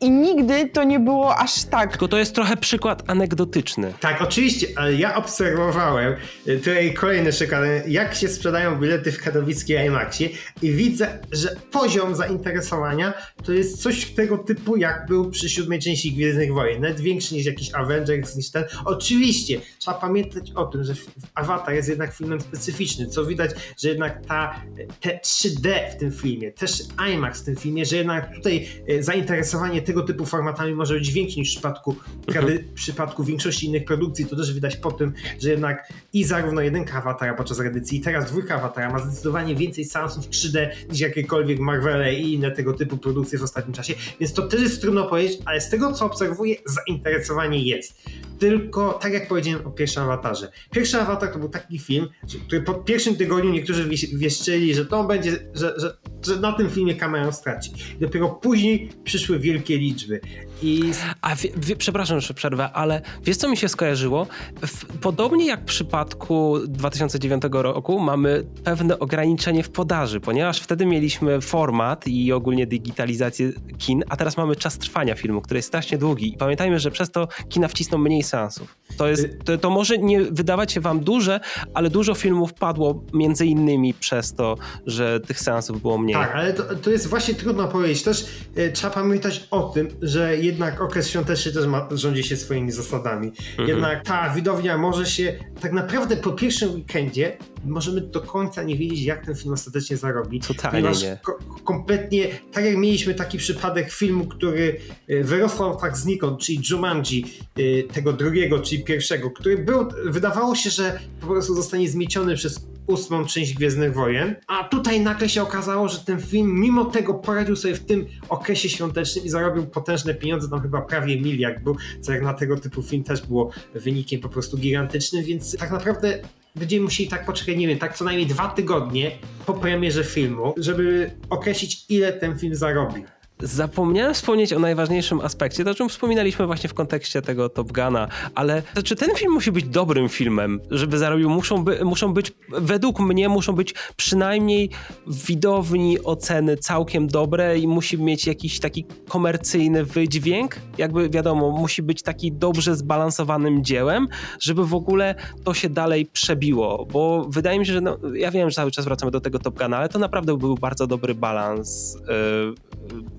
i 0.00 0.10
nigdy 0.10 0.68
to 0.68 0.84
nie 0.84 1.00
było 1.00 1.36
aż 1.36 1.64
tak. 1.64 1.90
Tylko 1.90 2.08
to 2.08 2.18
jest 2.18 2.34
trochę 2.34 2.56
przykład 2.56 3.02
anegdotyczny. 3.06 3.94
Tak, 4.00 4.22
oczywiście, 4.22 4.66
ale 4.76 4.94
ja 4.94 5.14
obserwowałem 5.16 6.14
y, 6.48 6.58
tutaj 6.58 6.94
kolejny 6.94 7.30
przykład, 7.30 7.62
jak 7.86 8.14
się 8.14 8.28
sprzedają 8.28 8.80
bilety 8.80 9.12
w 9.12 9.22
katowickiej 9.22 9.86
IMAXie 9.86 10.28
i 10.62 10.72
widzę, 10.72 11.18
że 11.32 11.56
poziom 11.70 12.14
zainteresowania 12.14 13.14
to 13.44 13.52
jest 13.52 13.82
coś 13.82 14.04
tego 14.04 14.38
typu, 14.38 14.76
jak 14.76 15.06
był 15.06 15.30
przy 15.30 15.48
siódmej 15.48 15.78
części 15.78 16.12
Gwiezdnych 16.12 16.54
Wojen, 16.54 16.80
nawet 16.80 17.00
większy 17.00 17.34
niż 17.34 17.46
jakiś 17.46 17.74
Avengers, 17.74 18.36
niż 18.36 18.50
ten. 18.50 18.64
Oczywiście, 18.84 19.60
trzeba 19.78 19.96
pamiętać 19.98 20.52
o 20.54 20.64
tym, 20.64 20.84
że 20.84 20.94
Avatar 21.34 21.74
jest 21.74 21.88
jednak 21.88 22.14
filmem 22.14 22.40
specyficznym, 22.40 23.10
co 23.10 23.24
widać, 23.24 23.50
że 23.78 23.88
jednak 23.88 24.26
ta, 24.26 24.62
te 25.00 25.20
3D 25.24 25.90
w 25.92 25.96
tym 25.96 26.12
filmie, 26.12 26.52
też 26.52 26.82
IMAX 27.12 27.42
w 27.42 27.44
tym 27.44 27.56
filmie, 27.56 27.86
że 27.86 27.96
jednak 27.96 28.34
tutaj 28.34 28.68
e, 28.88 29.02
zainteresowanie 29.02 29.82
tego 29.88 30.02
typu 30.02 30.26
formatami 30.26 30.74
może 30.74 30.94
być 30.94 31.12
większe 31.12 31.40
niż 31.40 31.48
w 31.48 31.52
przypadku, 31.52 31.96
trady- 32.26 32.58
w 32.58 32.72
przypadku 32.74 33.24
większości 33.24 33.66
innych 33.66 33.84
produkcji. 33.84 34.26
To 34.26 34.36
też 34.36 34.52
widać 34.52 34.76
po 34.76 34.92
tym, 34.92 35.12
że 35.40 35.50
jednak 35.50 35.92
i 36.12 36.24
zarówno 36.24 36.60
jedynka 36.60 36.98
Awatara 36.98 37.34
podczas 37.34 37.60
edycji, 37.60 37.98
i 37.98 38.00
teraz 38.00 38.26
dwójka 38.26 38.54
Awatara 38.54 38.92
ma 38.92 38.98
zdecydowanie 38.98 39.54
więcej 39.54 39.84
seansów 39.84 40.28
3D 40.28 40.68
niż 40.90 41.00
jakiekolwiek 41.00 41.58
Marvele 41.58 42.14
i 42.14 42.34
inne 42.34 42.50
tego 42.50 42.74
typu 42.74 42.98
produkcje 42.98 43.38
w 43.38 43.42
ostatnim 43.42 43.74
czasie, 43.74 43.94
więc 44.20 44.32
to 44.32 44.42
też 44.42 44.60
jest 44.60 44.80
trudno 44.80 45.06
powiedzieć, 45.06 45.38
ale 45.44 45.60
z 45.60 45.70
tego 45.70 45.92
co 45.92 46.06
obserwuję, 46.06 46.56
zainteresowanie 46.66 47.62
jest. 47.62 48.02
Tylko 48.38 48.92
tak 48.92 49.12
jak 49.12 49.28
powiedziałem 49.28 49.66
o 49.66 49.70
pierwszym 49.70 50.02
awatarze. 50.02 50.52
Pierwszy 50.70 51.00
awatar 51.00 51.32
to 51.32 51.38
był 51.38 51.48
taki 51.48 51.78
film, 51.78 52.08
który 52.46 52.62
po 52.62 52.74
pierwszym 52.74 53.16
tygodniu 53.16 53.50
niektórzy 53.50 53.88
wieszczyli, 54.12 54.74
że 54.74 54.86
to 54.86 55.04
będzie, 55.04 55.30
że, 55.54 55.74
że, 55.76 55.96
że 56.26 56.36
na 56.40 56.52
tym 56.52 56.70
filmie 56.70 56.94
Cameron 56.94 57.32
straci. 57.32 57.70
Dopiero 58.00 58.28
później 58.28 58.88
przyszły 59.04 59.38
wielkie 59.38 59.78
liczby. 59.78 60.20
I... 60.62 60.82
A 61.20 61.36
przepraszam, 61.78 62.20
że 62.20 62.34
przerwę, 62.34 62.72
ale 62.72 63.02
wiesz 63.24 63.36
co 63.36 63.48
mi 63.48 63.56
się 63.56 63.68
skojarzyło? 63.68 64.26
W, 64.66 64.98
podobnie 65.00 65.46
jak 65.46 65.60
w 65.60 65.64
przypadku 65.64 66.58
2009 66.68 67.42
roku 67.52 68.00
mamy 68.00 68.44
pewne 68.64 68.98
ograniczenie 68.98 69.62
w 69.62 69.70
podaży, 69.70 70.20
ponieważ 70.20 70.60
wtedy 70.60 70.86
mieliśmy 70.86 71.40
format 71.40 72.08
i 72.08 72.32
ogólnie 72.32 72.66
digitalizację 72.66 73.52
kin, 73.78 74.04
a 74.08 74.16
teraz 74.16 74.36
mamy 74.36 74.56
czas 74.56 74.78
trwania 74.78 75.14
filmu, 75.14 75.40
który 75.40 75.58
jest 75.58 75.68
strasznie 75.68 75.98
długi. 75.98 76.34
I 76.34 76.36
pamiętajmy, 76.36 76.80
że 76.80 76.90
przez 76.90 77.10
to 77.10 77.28
kina 77.48 77.68
wcisną 77.68 77.98
mniej 77.98 78.22
seansów. 78.28 78.78
To, 78.96 79.08
jest, 79.08 79.24
y- 79.24 79.38
to, 79.44 79.58
to 79.58 79.70
może 79.70 79.98
nie 79.98 80.20
wydawać 80.20 80.72
się 80.72 80.80
wam 80.80 81.00
duże, 81.00 81.40
ale 81.74 81.90
dużo 81.90 82.14
filmów 82.14 82.54
padło 82.54 83.04
między 83.12 83.46
innymi 83.46 83.94
przez 83.94 84.34
to, 84.34 84.56
że 84.86 85.20
tych 85.20 85.40
seansów 85.40 85.82
było 85.82 85.98
mniej. 85.98 86.16
Tak, 86.16 86.34
ale 86.34 86.52
to, 86.52 86.74
to 86.74 86.90
jest 86.90 87.06
właśnie 87.06 87.34
trudno 87.34 87.68
powiedzieć. 87.68 88.02
Też 88.02 88.26
y, 88.58 88.72
trzeba 88.72 88.94
pamiętać 88.94 89.48
o 89.50 89.62
tym, 89.62 89.88
że 90.02 90.36
jednak 90.36 90.80
okres 90.80 91.10
świąteczny 91.10 91.52
też 91.52 91.66
ma, 91.66 91.88
rządzi 91.90 92.22
się 92.22 92.36
swoimi 92.36 92.72
zasadami. 92.72 93.28
Mhm. 93.28 93.68
Jednak 93.68 94.04
ta 94.04 94.30
widownia 94.34 94.78
może 94.78 95.06
się 95.06 95.38
tak 95.60 95.72
naprawdę 95.72 96.16
po 96.16 96.32
pierwszym 96.32 96.74
weekendzie 96.74 97.36
możemy 97.64 98.00
do 98.00 98.20
końca 98.20 98.62
nie 98.62 98.76
wiedzieć, 98.76 99.02
jak 99.02 99.26
ten 99.26 99.34
film 99.34 99.54
ostatecznie 99.54 99.96
zarobi. 99.96 100.40
Totalnie 100.40 100.90
nie. 101.02 101.18
Ko 101.22 101.38
kompletnie, 101.64 102.28
tak 102.52 102.64
jak 102.64 102.76
mieliśmy 102.76 103.14
taki 103.14 103.38
przypadek 103.38 103.92
filmu, 103.92 104.26
który 104.26 104.80
y, 105.10 105.24
wyrosł 105.24 105.74
tak 105.80 105.96
znikąd, 105.96 106.40
czyli 106.40 106.60
Jumanji, 106.70 107.24
y, 107.58 107.88
tego 107.92 108.12
drugiego, 108.18 108.58
czyli 108.58 108.84
pierwszego, 108.84 109.30
który 109.30 109.58
był, 109.58 109.88
wydawało 110.04 110.54
się, 110.54 110.70
że 110.70 110.98
po 111.20 111.26
prostu 111.26 111.54
zostanie 111.54 111.88
zmieciony 111.88 112.34
przez 112.34 112.66
ósmą 112.86 113.24
część 113.24 113.54
Gwiezdnych 113.54 113.94
Wojen, 113.94 114.34
a 114.46 114.64
tutaj 114.64 115.00
nagle 115.00 115.28
się 115.28 115.42
okazało, 115.42 115.88
że 115.88 115.98
ten 115.98 116.20
film 116.20 116.60
mimo 116.60 116.84
tego 116.84 117.14
poradził 117.14 117.56
sobie 117.56 117.74
w 117.74 117.84
tym 117.84 118.06
okresie 118.28 118.68
świątecznym 118.68 119.24
i 119.24 119.28
zarobił 119.28 119.66
potężne 119.66 120.14
pieniądze, 120.14 120.48
tam 120.48 120.62
chyba 120.62 120.80
prawie 120.82 121.20
miliard 121.20 121.62
był, 121.62 121.76
co 122.00 122.12
jak 122.12 122.22
na 122.22 122.34
tego 122.34 122.56
typu 122.56 122.82
film 122.82 123.04
też 123.04 123.26
było 123.26 123.50
wynikiem 123.74 124.20
po 124.20 124.28
prostu 124.28 124.58
gigantycznym, 124.58 125.24
więc 125.24 125.56
tak 125.56 125.70
naprawdę 125.70 126.18
będziemy 126.56 126.84
musieli 126.84 127.08
tak 127.08 127.26
poczekać, 127.26 127.56
nie 127.56 127.68
wiem, 127.68 127.78
tak 127.78 127.96
co 127.96 128.04
najmniej 128.04 128.26
dwa 128.26 128.48
tygodnie 128.48 129.10
po 129.46 129.54
premierze 129.54 130.04
filmu, 130.04 130.54
żeby 130.56 131.10
określić 131.30 131.86
ile 131.88 132.12
ten 132.12 132.38
film 132.38 132.54
zarobi. 132.54 133.04
Zapomniałem 133.42 134.14
wspomnieć 134.14 134.52
o 134.52 134.58
najważniejszym 134.58 135.20
aspekcie, 135.20 135.64
to 135.64 135.70
o 135.70 135.74
czym 135.74 135.88
wspominaliśmy 135.88 136.46
właśnie 136.46 136.68
w 136.68 136.74
kontekście 136.74 137.22
tego 137.22 137.48
Top 137.48 137.72
Guna, 137.72 138.08
ale 138.34 138.62
to, 138.74 138.82
czy 138.82 138.96
ten 138.96 139.16
film 139.16 139.32
musi 139.32 139.52
być 139.52 139.64
dobrym 139.64 140.08
filmem, 140.08 140.60
żeby 140.70 140.98
zarobił? 140.98 141.30
Muszą, 141.30 141.64
by, 141.64 141.84
muszą 141.84 142.14
być, 142.14 142.32
według 142.48 143.00
mnie, 143.00 143.28
muszą 143.28 143.52
być 143.52 143.74
przynajmniej 143.96 144.70
widowni 145.06 145.98
oceny 146.04 146.56
całkiem 146.56 147.06
dobre 147.06 147.58
i 147.58 147.68
musi 147.68 147.98
mieć 147.98 148.26
jakiś 148.26 148.60
taki 148.60 148.86
komercyjny 149.08 149.84
wydźwięk. 149.84 150.56
Jakby 150.78 151.10
wiadomo, 151.10 151.50
musi 151.50 151.82
być 151.82 152.02
taki 152.02 152.32
dobrze 152.32 152.76
zbalansowanym 152.76 153.64
dziełem, 153.64 154.08
żeby 154.40 154.66
w 154.66 154.74
ogóle 154.74 155.14
to 155.44 155.54
się 155.54 155.68
dalej 155.68 156.06
przebiło, 156.06 156.86
bo 156.92 157.26
wydaje 157.28 157.58
mi 157.58 157.66
się, 157.66 157.72
że 157.72 157.80
no, 157.80 157.98
ja 158.14 158.30
wiem, 158.30 158.50
że 158.50 158.54
cały 158.54 158.70
czas 158.70 158.84
wracamy 158.84 159.12
do 159.12 159.20
tego 159.20 159.38
Top 159.38 159.58
Guna, 159.58 159.76
ale 159.76 159.88
to 159.88 159.98
naprawdę 159.98 160.36
był 160.36 160.54
bardzo 160.54 160.86
dobry 160.86 161.14
balans. 161.14 161.96
Yy, 162.08 162.67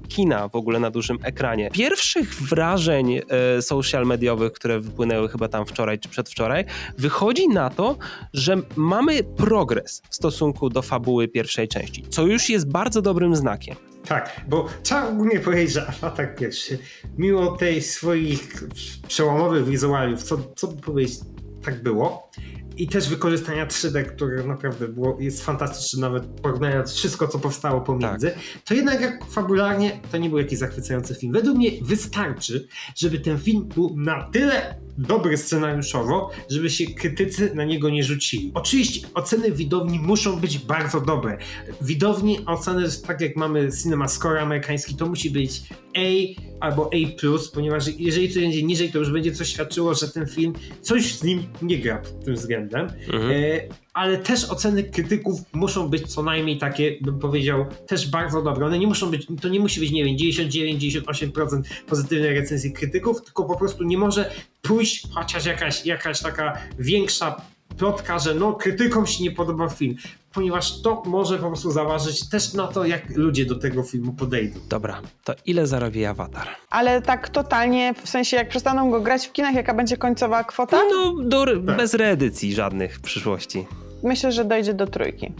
kina 0.08 0.48
w 0.48 0.56
ogóle 0.56 0.80
na 0.80 0.92
dużym 0.92 1.18
ekranie. 1.24 1.70
Pierwszych 1.72 2.34
wrażeń 2.34 3.20
e, 3.58 3.62
social 3.62 4.06
mediowych, 4.06 4.52
które 4.52 4.80
wypłynęły 4.80 5.30
chyba 5.30 5.48
tam 5.48 5.66
wczoraj 5.66 6.00
czy 6.00 6.10
przedwczoraj, 6.10 6.66
wychodzi 6.98 7.48
na 7.50 7.70
to, 7.70 7.98
że 8.34 8.56
mamy 8.76 9.24
progres 9.24 10.02
w 10.10 10.16
stosunku 10.16 10.70
do 10.70 10.82
fabuły 10.82 11.28
pierwszej 11.28 11.68
części, 11.68 12.04
co 12.10 12.26
już 12.26 12.50
jest 12.50 12.72
bardzo 12.72 13.02
dobrym 13.02 13.36
znakiem. 13.36 13.76
Tak, 14.08 14.42
bo 14.48 14.68
trzeba 14.84 15.08
ogólnie 15.08 15.40
powiedzieć, 15.40 15.74
że 15.74 15.88
Avatar 15.88 16.36
pierwszy, 16.36 16.78
mimo 17.18 17.58
tej 17.58 17.82
swoich 17.82 18.64
przełomowych 19.08 19.66
wizualiów, 19.66 20.24
co, 20.24 20.38
co 20.56 20.68
by 20.68 20.82
powiedzieć, 20.82 21.20
tak 21.64 21.84
było, 21.84 22.32
i 22.80 22.88
też 22.88 23.10
wykorzystania 23.10 23.68
3D, 23.68 24.06
które 24.06 24.44
naprawdę 24.44 24.88
było, 24.88 25.18
jest 25.20 25.46
fantastyczne, 25.46 26.02
nawet 26.02 26.24
porównując 26.26 26.94
wszystko, 26.94 27.28
co 27.28 27.40
powstało 27.40 27.82
pomiędzy, 27.82 28.32
tak. 28.32 28.40
to 28.66 28.74
jednak 28.74 29.02
jak 29.02 29.26
fabularnie 29.26 30.00
to 30.12 30.18
nie 30.18 30.30
był 30.30 30.38
jakiś 30.38 30.60
zachwycający 30.60 31.16
film. 31.16 31.34
Według 31.34 31.58
mnie 31.58 31.72
wystarczy, 31.82 32.68
żeby 32.96 33.20
ten 33.20 33.40
film 33.40 33.70
był 33.76 33.96
na 33.98 34.24
tyle 34.24 34.76
dobry 34.98 35.38
scenariuszowo, 35.38 36.32
żeby 36.50 36.70
się 36.70 36.86
krytycy 36.86 37.56
na 37.56 37.66
niego 37.66 37.90
nie 37.90 38.04
rzucili. 38.04 38.52
Oczywiście 38.54 39.08
oceny 39.14 39.52
widowni 39.52 40.00
muszą 40.00 40.40
być 40.40 40.60
bardzo 40.60 41.02
dobre. 41.02 41.38
Widowni 41.82 42.46
oceny, 42.46 42.86
tak 43.08 43.22
jak 43.22 43.36
mamy 43.36 43.70
Cinema 43.84 44.08
Score 44.08 44.42
amerykański, 44.42 44.96
to 44.96 45.06
musi 45.06 45.32
być 45.32 45.62
A 45.96 46.40
albo 46.60 46.90
A+, 46.94 47.28
ponieważ 47.54 47.88
jeżeli 47.98 48.30
coś 48.30 48.44
będzie 48.44 48.64
niżej, 48.64 48.92
to 48.92 49.00
już 49.00 49.12
będzie 49.12 49.32
coś 49.32 49.50
świadczyło, 49.50 49.94
że 49.94 50.08
ten 50.08 50.28
film 50.28 50.54
coś 50.82 51.16
z 51.16 51.24
nim 51.24 51.44
nie 51.62 51.78
gra 51.78 51.98
pod 51.98 52.26
tym 52.26 52.38
względem. 52.70 53.00
Mhm. 53.14 53.32
E, 53.32 53.60
ale 53.94 54.18
też 54.18 54.50
oceny 54.50 54.84
krytyków 54.84 55.40
muszą 55.54 55.90
być 55.90 56.14
co 56.14 56.24
najmniej 56.24 56.58
takie, 56.58 56.98
bym 57.02 57.20
powiedział, 57.20 57.66
też 57.88 58.10
bardzo 58.10 58.42
dobre. 58.42 58.66
One 58.66 58.80
nie 58.80 58.88
muszą 58.88 59.12
być, 59.12 59.28
to 59.42 59.50
nie 59.50 59.60
musi 59.60 59.80
być, 59.80 59.92
nie 59.92 60.06
wiem, 60.06 60.16
99-98% 60.18 61.62
pozytywnej 61.88 62.34
recenzji 62.34 62.74
krytyków, 62.74 63.22
tylko 63.22 63.46
po 63.46 63.58
prostu 63.58 63.84
nie 63.84 63.98
może 63.98 64.32
pójść 64.62 65.08
chociaż 65.12 65.46
jakaś, 65.46 65.86
jakaś 65.86 66.22
taka 66.22 66.58
większa 66.80 67.42
plotka, 67.78 68.20
że 68.20 68.36
no 68.36 68.54
krytykom 68.54 69.08
się 69.08 69.24
nie 69.24 69.32
podoba 69.32 69.70
film, 69.70 69.96
ponieważ 70.34 70.82
to 70.82 71.04
może 71.06 71.38
po 71.38 71.48
prostu 71.48 71.72
zaważyć 71.72 72.30
też 72.30 72.54
na 72.54 72.68
to, 72.68 72.86
jak 72.86 73.18
ludzie 73.18 73.46
do 73.46 73.56
tego 73.56 73.84
filmu 73.84 74.14
podejdą. 74.14 74.60
Dobra, 74.70 75.02
to 75.24 75.34
ile 75.46 75.68
zarobi 75.68 76.06
Avatar? 76.06 76.48
Ale 76.70 77.02
tak 77.02 77.30
totalnie, 77.30 77.94
w 78.04 78.10
sensie 78.10 78.38
jak 78.38 78.50
przestaną 78.50 78.92
go 78.92 79.02
grać 79.02 79.28
w 79.28 79.32
kinach, 79.32 79.56
jaka 79.56 79.74
będzie 79.74 79.98
końcowa 79.98 80.44
kwota? 80.44 80.82
No, 80.92 81.24
do, 81.24 81.46
tak. 81.46 81.62
bez 81.62 81.94
reedycji 81.94 82.54
żadnych 82.54 82.96
w 82.96 83.02
przyszłości. 83.02 83.66
Myślę, 84.04 84.32
że 84.32 84.46
dojdzie 84.46 84.74
do 84.74 84.88
trójki. 84.88 85.34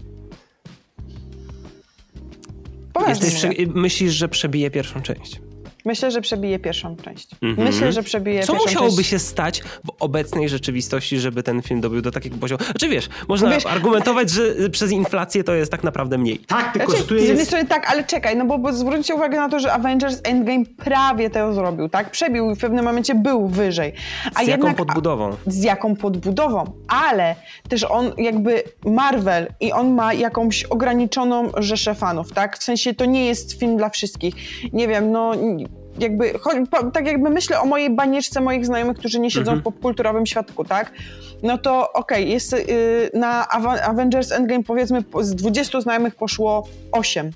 Jesteś, 3.08 3.46
myślisz, 3.74 4.12
że 4.12 4.28
przebije 4.28 4.70
pierwszą 4.70 5.02
część? 5.02 5.40
Myślę, 5.84 6.10
że 6.10 6.20
przebije 6.20 6.58
pierwszą 6.58 6.96
część. 6.96 7.28
Mhm. 7.42 7.68
Myślę, 7.68 7.92
że 7.92 8.02
przebije 8.02 8.42
Co 8.42 8.52
pierwszą 8.52 8.68
musiałoby 8.68 8.96
część. 8.96 9.10
się 9.10 9.18
stać 9.18 9.62
w 9.62 9.90
obecnej 10.00 10.48
rzeczywistości, 10.48 11.18
żeby 11.18 11.42
ten 11.42 11.62
film 11.62 11.80
dobił 11.80 12.02
do 12.02 12.10
takiego 12.10 12.36
poziomu? 12.36 12.64
Znaczy 12.64 12.88
wiesz, 12.88 13.08
można 13.28 13.50
wiesz, 13.50 13.66
argumentować, 13.66 14.30
że 14.30 14.70
przez 14.70 14.90
inflację 14.90 15.44
to 15.44 15.54
jest 15.54 15.70
tak 15.70 15.84
naprawdę 15.84 16.18
mniej. 16.18 16.38
Tak, 16.38 16.72
tylko 16.72 16.90
znaczy, 16.90 17.02
że 17.02 17.08
tu 17.08 17.14
jest... 17.14 17.26
Z 17.26 17.28
jednej 17.28 17.46
strony 17.46 17.66
tak, 17.66 17.90
ale 17.90 18.04
czekaj, 18.04 18.36
no 18.36 18.44
bo, 18.44 18.58
bo 18.58 18.72
zwróćcie 18.72 19.14
uwagę 19.14 19.36
na 19.36 19.48
to, 19.48 19.60
że 19.60 19.72
Avengers 19.72 20.20
Endgame 20.24 20.64
prawie 20.76 21.30
to 21.30 21.54
zrobił, 21.54 21.88
tak? 21.88 22.10
Przebił 22.10 22.50
i 22.50 22.54
w 22.54 22.58
pewnym 22.58 22.84
momencie 22.84 23.14
był 23.14 23.48
wyżej. 23.48 23.92
A 24.34 24.44
z 24.44 24.46
jednak, 24.46 24.70
jaką 24.70 24.84
podbudową? 24.84 25.36
Z 25.46 25.62
jaką 25.62 25.96
podbudową, 25.96 26.72
ale 26.88 27.36
też 27.68 27.84
on 27.84 28.12
jakby 28.18 28.62
Marvel 28.84 29.52
i 29.60 29.72
on 29.72 29.94
ma 29.94 30.14
jakąś 30.14 30.64
ograniczoną 30.64 31.50
rzeszę 31.56 31.94
fanów, 31.94 32.32
tak? 32.32 32.58
W 32.58 32.64
sensie 32.64 32.94
to 32.94 33.04
nie 33.04 33.26
jest 33.26 33.60
film 33.60 33.76
dla 33.76 33.88
wszystkich. 33.90 34.34
Nie 34.72 34.88
wiem, 34.88 35.12
no 35.12 35.32
jakby, 36.00 36.32
tak 36.92 37.06
jakby 37.06 37.30
myślę 37.30 37.60
o 37.60 37.66
mojej 37.66 37.90
banieczce 37.90 38.40
moich 38.40 38.66
znajomych, 38.66 38.98
którzy 38.98 39.20
nie 39.20 39.30
siedzą 39.30 39.52
mhm. 39.52 39.60
w 39.60 39.62
popkulturowym 39.64 40.26
świadku, 40.26 40.64
tak? 40.64 40.92
No 41.42 41.58
to 41.58 41.92
okej, 41.92 42.22
okay, 42.22 42.32
jest 42.32 42.52
yy, 42.52 43.10
na 43.14 43.48
Avengers 43.84 44.32
Endgame 44.32 44.64
powiedzmy 44.64 45.04
z 45.20 45.34
20 45.34 45.80
znajomych 45.80 46.14
poszło 46.14 46.68
8. 46.92 47.30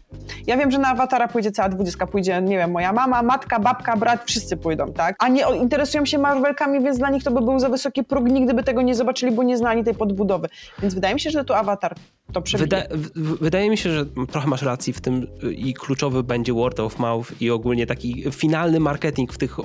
Ja 0.47 0.57
wiem, 0.57 0.71
że 0.71 0.79
na 0.79 0.89
Awatara 0.89 1.29
pójdzie 1.29 1.53
cała 1.53 1.69
20, 1.69 2.07
pójdzie, 2.07 2.43
nie 2.43 2.57
wiem, 2.57 2.71
moja 2.71 2.93
mama, 2.93 3.23
matka, 3.23 3.61
babka, 3.61 3.97
brat, 3.97 4.25
wszyscy 4.27 4.57
pójdą, 4.57 4.93
tak? 4.93 5.17
A 5.19 5.29
nie 5.29 5.45
interesują 5.61 6.07
się 6.07 6.19
Marvelkami, 6.19 6.81
więc 6.81 6.99
dla 6.99 7.11
nich 7.11 7.25
to 7.25 7.31
by 7.31 7.41
był 7.41 7.59
za 7.59 7.69
wysoki 7.69 8.05
próg, 8.05 8.31
nigdy 8.31 8.55
by 8.55 8.65
tego 8.65 8.83
nie 8.83 8.95
zobaczyli, 8.95 9.33
bo 9.33 9.43
nie 9.43 9.57
znali 9.57 9.85
tej 9.85 9.95
podbudowy. 9.95 10.49
Więc 10.83 10.95
wydaje 10.95 11.15
mi 11.15 11.21
się, 11.21 11.31
że 11.31 11.45
to 11.45 11.57
Avatar 11.57 11.95
to 12.33 12.59
Wyda 12.59 12.83
wydaje 13.41 13.71
mi 13.71 13.79
się, 13.79 13.91
że 13.91 14.07
trochę 14.31 14.49
masz 14.49 14.63
racji 14.63 14.93
w 14.93 15.01
tym 15.01 15.27
i 15.57 15.75
kluczowy 15.75 16.23
będzie 16.23 16.53
word 16.53 16.81
of 16.81 16.99
mouth 16.99 17.43
i 17.43 17.51
ogólnie 17.51 17.87
taki 17.87 18.25
finalny 18.33 18.81
marketing 18.81 19.33
w 19.33 19.39
tych 19.39 19.57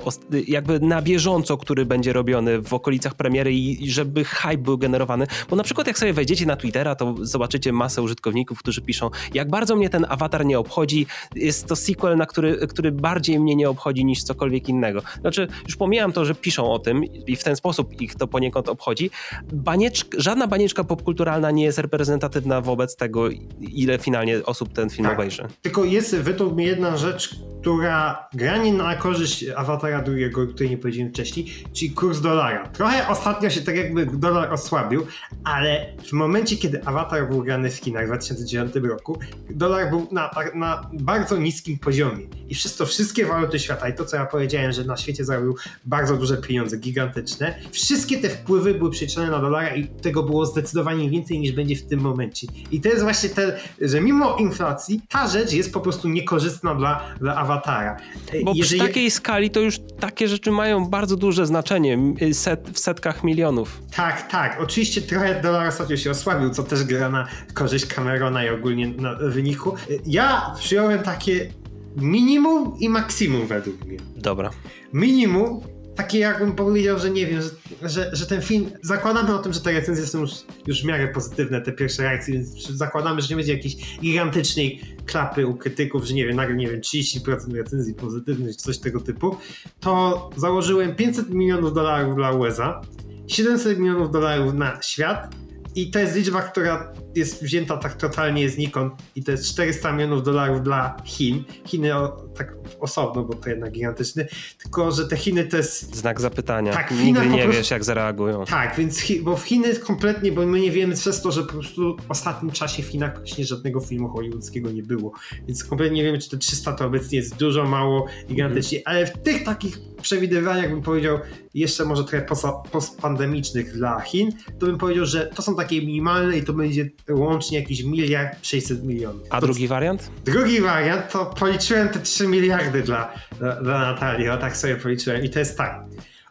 jakby 0.46 0.80
na 0.80 1.02
bieżąco, 1.02 1.56
który 1.56 1.86
będzie 1.86 2.12
robiony 2.12 2.62
w 2.62 2.74
okolicach 2.74 3.14
premiery 3.14 3.52
i 3.52 3.90
żeby 3.90 4.24
hype 4.30 4.58
był 4.58 4.78
generowany. 4.78 5.26
Bo 5.50 5.56
na 5.56 5.62
przykład 5.62 5.86
jak 5.86 5.98
sobie 5.98 6.12
wejdziecie 6.12 6.46
na 6.46 6.56
Twittera, 6.56 6.94
to 6.94 7.14
zobaczycie 7.20 7.72
masę 7.72 8.02
użytkowników, 8.02 8.58
którzy 8.58 8.82
piszą, 8.82 9.10
jak 9.34 9.50
bardzo 9.50 9.76
mnie 9.76 9.90
ten 9.90 10.06
awatar 10.08 10.46
nie 10.46 10.58
obchodzi, 10.58 11.06
jest 11.34 11.66
to 11.66 11.76
sequel, 11.76 12.16
na 12.16 12.26
który, 12.26 12.66
który 12.66 12.92
bardziej 12.92 13.40
mnie 13.40 13.56
nie 13.56 13.70
obchodzi 13.70 14.04
niż 14.04 14.22
cokolwiek 14.22 14.68
innego. 14.68 15.02
Znaczy, 15.20 15.48
już 15.66 15.76
pomijam 15.76 16.12
to, 16.12 16.24
że 16.24 16.34
piszą 16.34 16.72
o 16.72 16.78
tym 16.78 17.04
i 17.04 17.36
w 17.36 17.44
ten 17.44 17.56
sposób 17.56 18.00
ich 18.00 18.14
to 18.14 18.26
poniekąd 18.26 18.68
obchodzi. 18.68 19.10
Banieczka, 19.52 20.18
żadna 20.20 20.46
banieczka 20.46 20.84
popkulturalna 20.84 21.50
nie 21.50 21.64
jest 21.64 21.78
reprezentatywna 21.78 22.60
wobec 22.60 22.96
tego, 22.96 23.28
ile 23.60 23.98
finalnie 23.98 24.44
osób 24.44 24.72
ten 24.72 24.90
film 24.90 25.08
tak. 25.08 25.18
obejrzy. 25.18 25.48
Tylko 25.62 25.84
jest 25.84 26.16
według 26.16 26.54
mnie 26.54 26.66
jedna 26.66 26.96
rzecz, 26.96 27.36
która 27.60 28.28
granie 28.34 28.72
na 28.72 28.96
korzyść 28.96 29.44
awatara 29.56 30.02
drugiego, 30.02 30.46
której 30.46 30.70
nie 30.70 30.78
powiedziałem 30.78 31.12
wcześniej, 31.12 31.46
czyli 31.72 31.90
kurs 31.90 32.20
dolara. 32.20 32.68
Trochę 32.68 33.08
ostatnio 33.08 33.50
się 33.50 33.60
tak 33.60 33.76
jakby 33.76 34.06
dolar 34.20 34.52
osłabił, 34.52 35.06
ale 35.44 35.86
w 36.08 36.12
momencie, 36.12 36.56
kiedy 36.56 36.84
awatar 36.84 37.28
był 37.28 37.42
grany 37.42 37.70
w 37.70 37.76
Chinach 37.76 38.04
w 38.04 38.06
2009 38.06 38.74
roku, 38.74 39.18
dolar 39.50 39.90
był 39.90 40.08
na, 40.12 40.30
na 40.54 40.90
bardzo 40.92 41.36
niskim 41.36 41.78
poziomie. 41.78 42.26
I 42.48 42.54
przez 42.54 42.76
to 42.76 42.86
wszystkie 42.86 43.26
waluty 43.26 43.58
świata, 43.58 43.88
i 43.88 43.94
to 43.94 44.04
co 44.04 44.16
ja 44.16 44.26
powiedziałem, 44.26 44.72
że 44.72 44.84
na 44.84 44.96
świecie 44.96 45.24
zarobił 45.24 45.56
bardzo 45.84 46.16
duże 46.16 46.36
pieniądze, 46.36 46.78
gigantyczne, 46.78 47.54
wszystkie 47.72 48.18
te 48.18 48.28
wpływy 48.28 48.74
były 48.74 48.90
przeliczone 48.90 49.30
na 49.30 49.38
dolara 49.38 49.74
i 49.76 49.86
tego 49.86 50.22
było 50.22 50.46
zdecydowanie 50.46 51.10
więcej 51.10 51.40
niż 51.40 51.52
będzie 51.52 51.76
w 51.76 51.86
tym 51.86 52.00
momencie. 52.00 52.46
I 52.70 52.80
to 52.80 52.88
jest 52.88 53.02
właśnie 53.02 53.28
te, 53.28 53.60
że 53.80 54.00
mimo 54.00 54.36
inflacji, 54.36 55.02
ta 55.08 55.28
rzecz 55.28 55.52
jest 55.52 55.72
po 55.72 55.80
prostu 55.80 56.08
niekorzystna 56.08 56.74
dla, 56.74 57.14
dla 57.20 57.36
awatara. 57.36 57.96
Bo 58.44 58.52
Jeżeli... 58.54 58.80
przy 58.80 58.88
takiej 58.88 59.10
skali 59.10 59.50
to 59.50 59.60
już 59.60 59.78
takie 60.00 60.28
rzeczy 60.28 60.50
mają 60.50 60.86
bardzo 60.86 61.16
duże 61.16 61.46
znaczenie 61.46 61.98
set, 62.32 62.70
w 62.72 62.78
setkach 62.78 63.24
milionów. 63.24 63.82
Tak, 63.96 64.09
tak. 64.30 64.56
Oczywiście 64.60 65.02
trochę 65.02 65.42
dolar 65.42 65.66
ostatnio 65.66 65.96
się 65.96 66.10
osłabił, 66.10 66.50
co 66.50 66.62
też 66.62 66.84
gra 66.84 67.08
na 67.08 67.28
korzyść 67.54 67.86
Camerona 67.86 68.44
i 68.44 68.48
ogólnie 68.48 68.88
na 68.88 69.14
wyniku. 69.14 69.74
Ja 70.06 70.54
przyjąłem 70.58 71.02
takie 71.02 71.50
minimum 71.96 72.74
i 72.80 72.88
maksimum 72.88 73.46
według 73.46 73.84
mnie. 73.84 73.98
Dobra. 74.16 74.50
Minimum 74.92 75.60
takie 76.02 76.18
jakbym 76.18 76.52
powiedział, 76.52 76.98
że 76.98 77.10
nie 77.10 77.26
wiem, 77.26 77.42
że, 77.42 77.50
że, 77.88 78.10
że, 78.12 78.26
ten 78.26 78.42
film, 78.42 78.70
zakładamy 78.82 79.34
o 79.34 79.38
tym, 79.38 79.52
że 79.52 79.60
te 79.60 79.72
recenzje 79.72 80.06
są 80.06 80.20
już, 80.20 80.30
już 80.66 80.82
w 80.82 80.84
miarę 80.84 81.08
pozytywne, 81.08 81.60
te 81.60 81.72
pierwsze 81.72 82.02
reakcje, 82.02 82.34
więc 82.34 82.68
zakładamy, 82.68 83.20
że 83.20 83.28
nie 83.28 83.36
będzie 83.36 83.52
jakiejś 83.52 83.98
gigantycznej 84.00 84.80
klapy 85.06 85.46
u 85.46 85.54
krytyków, 85.54 86.04
że 86.04 86.14
nie 86.14 86.26
wiem, 86.26 86.36
nagle 86.36 86.56
nie 86.56 86.68
wiem, 86.68 86.80
30% 86.80 87.54
recenzji 87.54 87.94
pozytywnych, 87.94 88.56
czy 88.56 88.62
coś 88.62 88.78
tego 88.78 89.00
typu, 89.00 89.36
to 89.80 90.30
założyłem 90.36 90.94
500 90.94 91.30
milionów 91.30 91.74
dolarów 91.74 92.14
dla 92.16 92.32
USA, 92.32 92.80
700 93.30 93.78
milionów 93.78 94.10
dolarów 94.10 94.54
na 94.54 94.82
świat 94.82 95.34
i 95.74 95.90
to 95.90 95.98
jest 95.98 96.16
liczba, 96.16 96.42
która 96.42 96.92
jest 97.14 97.42
wzięta 97.42 97.76
tak 97.76 97.94
totalnie 97.94 98.50
znikąd 98.50 98.94
i 99.16 99.24
to 99.24 99.32
jest 99.32 99.46
400 99.48 99.92
milionów 99.92 100.22
dolarów 100.22 100.62
dla 100.62 100.96
Chin. 101.04 101.44
Chiny 101.66 101.96
o, 101.96 102.08
tak 102.08 102.54
osobno, 102.80 103.22
bo 103.22 103.34
to 103.34 103.50
jednak 103.50 103.72
gigantyczny, 103.72 104.28
tylko 104.62 104.92
że 104.92 105.08
te 105.08 105.16
Chiny 105.16 105.44
to 105.44 105.56
jest... 105.56 105.96
Znak 105.96 106.20
zapytania. 106.20 106.72
Tak, 106.72 106.90
Nigdy 106.90 107.26
nie 107.26 107.38
prostu... 107.38 107.52
wiesz, 107.52 107.70
jak 107.70 107.84
zareagują. 107.84 108.44
Tak, 108.44 108.76
więc 108.76 109.02
bo 109.22 109.36
w 109.36 109.44
Chiny 109.44 109.76
kompletnie, 109.76 110.32
bo 110.32 110.46
my 110.46 110.60
nie 110.60 110.70
wiemy 110.70 110.94
przez 110.94 111.22
to, 111.22 111.32
że 111.32 111.42
po 111.42 111.52
prostu 111.52 111.96
w 111.96 112.10
ostatnim 112.10 112.52
czasie 112.52 112.82
w 112.82 112.86
Chinach 112.86 113.12
praktycznie 113.12 113.44
żadnego 113.44 113.80
filmu 113.80 114.08
hollywoodzkiego 114.08 114.70
nie 114.70 114.82
było, 114.82 115.12
więc 115.46 115.64
kompletnie 115.64 115.96
nie 115.96 116.04
wiemy, 116.04 116.18
czy 116.18 116.30
te 116.30 116.38
300 116.38 116.72
to 116.72 116.86
obecnie 116.86 117.18
jest 117.18 117.36
dużo, 117.36 117.64
mało, 117.64 118.06
gigantycznie, 118.28 118.78
mm. 118.78 118.84
ale 118.86 119.06
w 119.06 119.18
tych 119.18 119.44
takich 119.44 119.78
przewidywaniach 120.02 120.70
bym 120.70 120.82
powiedział, 120.82 121.18
jeszcze 121.54 121.84
może 121.84 122.04
trochę 122.04 122.26
postpandemicznych 122.72 123.72
dla 123.72 124.00
Chin, 124.00 124.32
to 124.58 124.66
bym 124.66 124.78
powiedział, 124.78 125.04
że 125.06 125.26
to 125.26 125.42
są 125.42 125.56
takie 125.56 125.80
minimalne 125.80 126.38
i 126.38 126.44
to 126.44 126.52
będzie 126.52 126.90
łącznie 127.14 127.60
jakiś 127.60 127.82
miliard 127.84 128.38
600 128.42 128.84
milionów. 128.84 129.22
A 129.30 129.40
to 129.40 129.46
drugi 129.46 129.68
wariant? 129.68 130.10
Drugi 130.24 130.60
wariant 130.60 131.12
to 131.12 131.26
policzyłem 131.26 131.88
te 131.88 132.00
3 132.00 132.26
miliardy 132.26 132.82
dla, 132.82 133.14
dla, 133.38 133.62
dla 133.62 133.80
Natalii, 133.80 134.28
o 134.28 134.36
tak 134.36 134.56
sobie 134.56 134.76
policzyłem 134.76 135.24
i 135.24 135.30
to 135.30 135.38
jest 135.38 135.58
tak. 135.58 135.80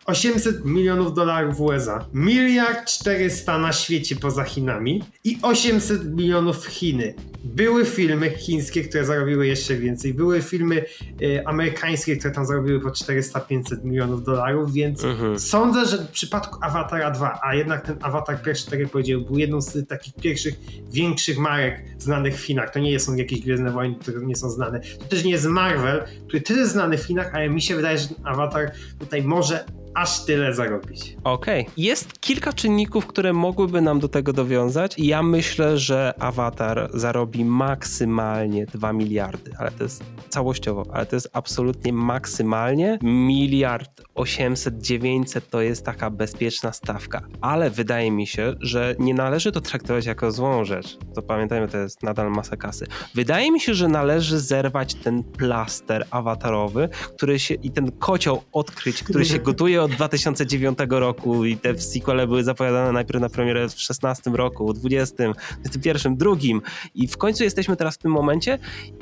800 0.10 0.66
milionów 0.66 1.14
dolarów 1.14 1.58
w 1.58 1.62
USA, 1.62 2.06
miliard 2.14 2.86
400 2.86 3.58
na 3.58 3.74
świecie 3.74 4.16
poza 4.16 4.44
Chinami 4.44 5.04
i 5.24 5.38
800 5.42 6.16
milionów 6.16 6.58
w 6.58 6.66
Chiny. 6.66 7.14
Były 7.44 7.86
filmy 7.86 8.30
chińskie, 8.30 8.84
które 8.84 9.06
zarobiły 9.06 9.48
jeszcze 9.48 9.76
więcej, 9.76 10.14
były 10.14 10.42
filmy 10.42 10.86
y, 11.22 11.46
amerykańskie, 11.46 12.18
które 12.18 12.34
tam 12.34 12.46
zarobiły 12.46 12.80
po 12.80 12.90
400-500 12.90 13.84
milionów 13.84 14.24
dolarów, 14.24 14.74
więc 14.74 15.04
mhm. 15.04 15.40
sądzę, 15.40 15.86
że 15.86 15.98
w 15.98 16.08
przypadku 16.08 16.60
Awatara 16.62 17.12
2, 17.12 17.40
a 17.44 17.56
jednak 17.56 17.86
ten 17.86 17.98
Awatar 18.02 18.42
pierwszy, 18.42 18.72
tak 18.72 18.80
jak 18.80 18.90
powiedziałem, 18.90 19.26
był 19.26 19.38
jedną 19.38 19.62
z 19.62 19.88
takich 19.88 20.14
pierwszych 20.14 20.56
większych 20.92 21.38
marek 21.38 21.86
znanych 21.98 22.36
w 22.36 22.44
Chinach. 22.44 22.74
To 22.74 22.80
nie 22.80 23.00
są 23.00 23.16
jakieś 23.16 23.42
Gwiezdne 23.42 23.72
Wojny, 23.72 23.96
które 23.96 24.26
nie 24.26 24.36
są 24.36 24.50
znane. 24.50 24.80
To 25.00 25.06
też 25.06 25.24
nie 25.24 25.32
jest 25.32 25.46
Marvel, 25.46 26.04
który 26.28 26.60
jest 26.60 26.72
znany 26.72 26.98
w 26.98 27.04
Chinach, 27.04 27.36
ale 27.36 27.50
mi 27.50 27.62
się 27.62 27.76
wydaje, 27.76 27.98
że 27.98 28.08
ten 28.08 28.28
Avatar 28.28 28.72
tutaj 29.00 29.24
może 29.24 29.66
aż 29.94 30.26
tyle 30.26 30.54
zarobić. 30.54 31.18
Okej. 31.24 31.62
Okay. 31.62 31.74
Jest 31.78 32.20
kilka 32.20 32.54
czynników, 32.54 33.08
które 33.08 33.34
mogłyby 33.34 33.82
nam 33.82 34.00
do 34.00 34.08
tego 34.08 34.34
dowiązać 34.34 35.00
ja 35.10 35.24
myślę, 35.24 35.78
że 35.78 36.14
Avatar 36.20 36.90
zarobi 36.94 37.46
maksymalnie 37.46 38.66
2 38.66 38.94
miliardy, 38.94 39.52
ale 39.58 39.72
to 39.72 39.84
jest 39.84 40.04
całościowo, 40.30 40.86
ale 40.94 41.06
to 41.06 41.16
jest 41.16 41.30
absolutnie 41.34 41.94
maksymalnie. 41.94 43.00
Miliard 43.02 44.02
800, 44.16 44.78
900 44.78 45.50
to 45.50 45.62
jest 45.62 45.86
taka 45.86 46.10
bezpieczna 46.10 46.74
stawka, 46.74 47.22
ale 47.42 47.70
wydaje 47.70 48.12
mi 48.12 48.28
się, 48.28 48.56
że 48.60 48.96
nie 49.00 49.14
należy 49.14 49.52
to 49.52 49.62
traktować 49.62 50.06
jako 50.06 50.32
złą 50.32 50.66
rzecz. 50.66 50.98
To 51.16 51.22
pamiętajmy, 51.22 51.68
to 51.68 51.78
jest 51.78 52.04
nadal 52.04 52.32
masa 52.32 52.58
kasy. 52.58 52.88
Wydaje 53.16 53.52
mi 53.52 53.60
się, 53.60 53.74
że 53.74 53.88
należy 53.88 54.40
zerwać 54.40 54.96
ten 54.96 55.24
plaster 55.24 56.06
awatarowy, 56.12 56.90
który 57.16 57.40
się 57.40 57.54
i 57.54 57.72
ten 57.72 57.92
kocioł 57.92 58.42
odkryć, 58.52 59.04
który 59.04 59.26
się 59.26 59.40
gotuje 59.50 59.79
od 59.84 59.92
2009 59.92 60.80
roku 60.90 61.46
i 61.46 61.58
te 61.58 61.80
sequele 61.80 62.28
były 62.28 62.44
zapowiadane 62.44 62.92
najpierw 62.92 63.22
na 63.22 63.30
premierę 63.30 63.70
w 63.70 63.82
16 63.82 64.32
roku, 64.34 64.74
20, 64.74 65.16
21, 65.60 66.18
drugim 66.18 66.62
i 66.96 67.08
w 67.08 67.18
końcu 67.18 67.44
jesteśmy 67.44 67.76
teraz 67.76 67.96
w 67.96 67.98
tym 67.98 68.12
momencie 68.12 68.60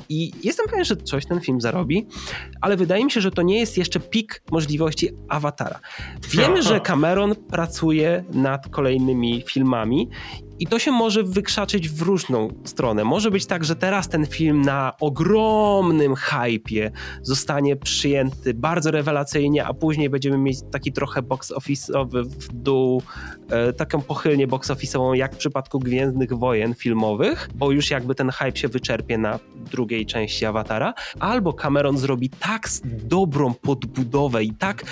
i 0.09 0.31
jestem 0.43 0.67
pewien, 0.67 0.85
że 0.85 0.95
coś 0.95 1.25
ten 1.25 1.41
film 1.41 1.61
zarobi, 1.61 2.07
ale 2.61 2.77
wydaje 2.77 3.05
mi 3.05 3.11
się, 3.11 3.21
że 3.21 3.31
to 3.31 3.41
nie 3.41 3.59
jest 3.59 3.77
jeszcze 3.77 3.99
pik 3.99 4.43
możliwości 4.51 5.09
Awatara. 5.29 5.79
Wiemy, 6.29 6.63
że 6.63 6.79
Cameron 6.79 7.35
pracuje 7.35 8.23
nad 8.33 8.69
kolejnymi 8.69 9.43
filmami 9.47 10.09
i 10.59 10.67
to 10.67 10.79
się 10.79 10.91
może 10.91 11.23
wykrzaczyć 11.23 11.89
w 11.89 12.01
różną 12.01 12.49
stronę. 12.63 13.03
Może 13.03 13.31
być 13.31 13.45
tak, 13.45 13.63
że 13.63 13.75
teraz 13.75 14.09
ten 14.09 14.25
film 14.25 14.61
na 14.61 14.93
ogromnym 14.99 16.15
hypie 16.15 16.91
zostanie 17.21 17.75
przyjęty 17.75 18.53
bardzo 18.53 18.91
rewelacyjnie, 18.91 19.65
a 19.65 19.73
później 19.73 20.09
będziemy 20.09 20.37
mieć 20.37 20.57
taki 20.71 20.93
trochę 20.93 21.21
box 21.21 21.53
office'owy 21.53 22.23
w 22.23 22.53
dół, 22.53 23.01
e, 23.49 23.73
taką 23.73 24.01
pochylnie 24.01 24.47
box 24.47 24.69
office'ową 24.69 25.13
jak 25.13 25.35
w 25.35 25.37
przypadku 25.37 25.79
Gwiezdnych 25.79 26.33
Wojen 26.33 26.75
filmowych, 26.75 27.49
bo 27.55 27.71
już 27.71 27.91
jakby 27.91 28.15
ten 28.15 28.29
hype 28.29 28.57
się 28.57 28.67
wyczerpie 28.67 29.17
na 29.17 29.39
drugiej 29.71 30.05
części 30.05 30.45
Awatara, 30.45 30.93
albo 31.19 31.53
Cameron 31.53 31.97
zrobi 31.97 32.29
tak 32.29 32.69
dobrą 32.83 33.53
podbudowę 33.53 34.43
i 34.43 34.53
tak 34.53 34.83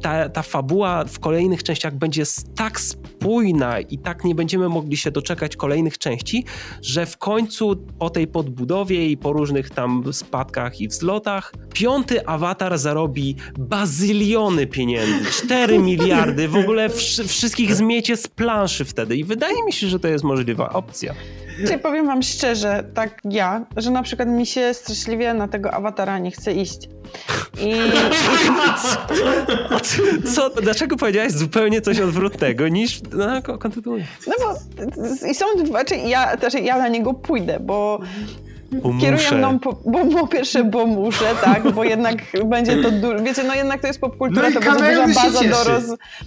ta, 0.00 0.28
ta 0.28 0.42
fabuła 0.42 1.04
w 1.04 1.20
kolejnych 1.20 1.62
częściach 1.62 1.94
będzie 1.94 2.22
tak 2.56 2.80
spójna 2.80 3.80
i 3.80 3.98
tak 3.98 4.24
nie 4.24 4.34
będziemy 4.34 4.68
mogli 4.68 4.96
się 4.96 5.10
doczekać 5.10 5.56
kolejnych 5.56 5.98
części, 5.98 6.44
że 6.82 7.06
w 7.06 7.16
końcu 7.16 7.76
po 7.98 8.10
tej 8.10 8.26
podbudowie 8.26 9.06
i 9.06 9.16
po 9.16 9.32
różnych 9.32 9.70
tam 9.70 10.12
spadkach 10.12 10.80
i 10.80 10.88
wzlotach, 10.88 11.52
piąty 11.74 12.26
awatar 12.26 12.78
zarobi 12.78 13.36
bazyliony 13.58 14.66
pieniędzy, 14.66 15.30
4 15.30 15.78
miliardy, 15.92 16.48
w 16.48 16.56
ogóle 16.56 16.88
wszystkich 17.26 17.74
zmiecie 17.74 18.16
z 18.16 18.28
planszy 18.28 18.84
wtedy 18.84 19.16
i 19.16 19.24
wydaje 19.24 19.64
mi 19.64 19.72
się, 19.72 19.88
że 19.88 20.00
to 20.00 20.08
jest 20.08 20.24
możliwa 20.24 20.72
opcja. 20.72 21.14
Czyli 21.66 21.78
powiem 21.78 22.06
wam 22.06 22.22
szczerze, 22.22 22.84
tak 22.94 23.20
ja, 23.24 23.66
że 23.76 23.90
na 23.90 24.02
przykład 24.02 24.28
mi 24.28 24.46
się 24.46 24.74
straszliwie 24.74 25.34
na 25.34 25.48
tego 25.48 25.74
awatara 25.74 26.18
nie 26.18 26.30
chce 26.30 26.52
iść. 26.52 26.88
I... 27.60 27.74
Co? 30.34 30.50
Dlaczego 30.50 30.96
powiedziałeś 30.96 31.32
zupełnie 31.32 31.80
coś 31.80 32.00
odwrotnego 32.00 32.68
niż... 32.68 33.00
No, 33.12 33.58
kontynuuj. 33.58 34.04
No 34.26 34.34
bo 34.38 34.54
i 35.28 35.34
są 35.34 35.46
znaczy 35.66 35.96
ja, 35.96 36.36
znaczy 36.36 36.60
ja 36.60 36.78
na 36.78 36.88
niego 36.88 37.14
pójdę, 37.14 37.60
bo 37.60 38.00
bo 38.72 38.90
kierują 39.00 39.38
mną, 39.38 39.58
po, 39.58 39.72
bo, 39.86 40.04
po 40.20 40.26
pierwsze, 40.26 40.64
bo 40.64 40.86
muszę, 40.86 41.24
tak, 41.44 41.72
bo 41.72 41.84
jednak 41.84 42.16
będzie 42.44 42.82
to, 42.82 42.90
du- 42.90 43.22
wiecie, 43.24 43.44
no 43.44 43.54
jednak 43.54 43.80
to 43.80 43.86
jest 43.86 44.00
popkultura, 44.00 44.50
no 44.50 44.60
to 44.60 44.72
będzie 44.72 45.06
duża 45.06 45.22
baza 45.22 45.44
do 45.44 45.64
roz... 45.64 45.84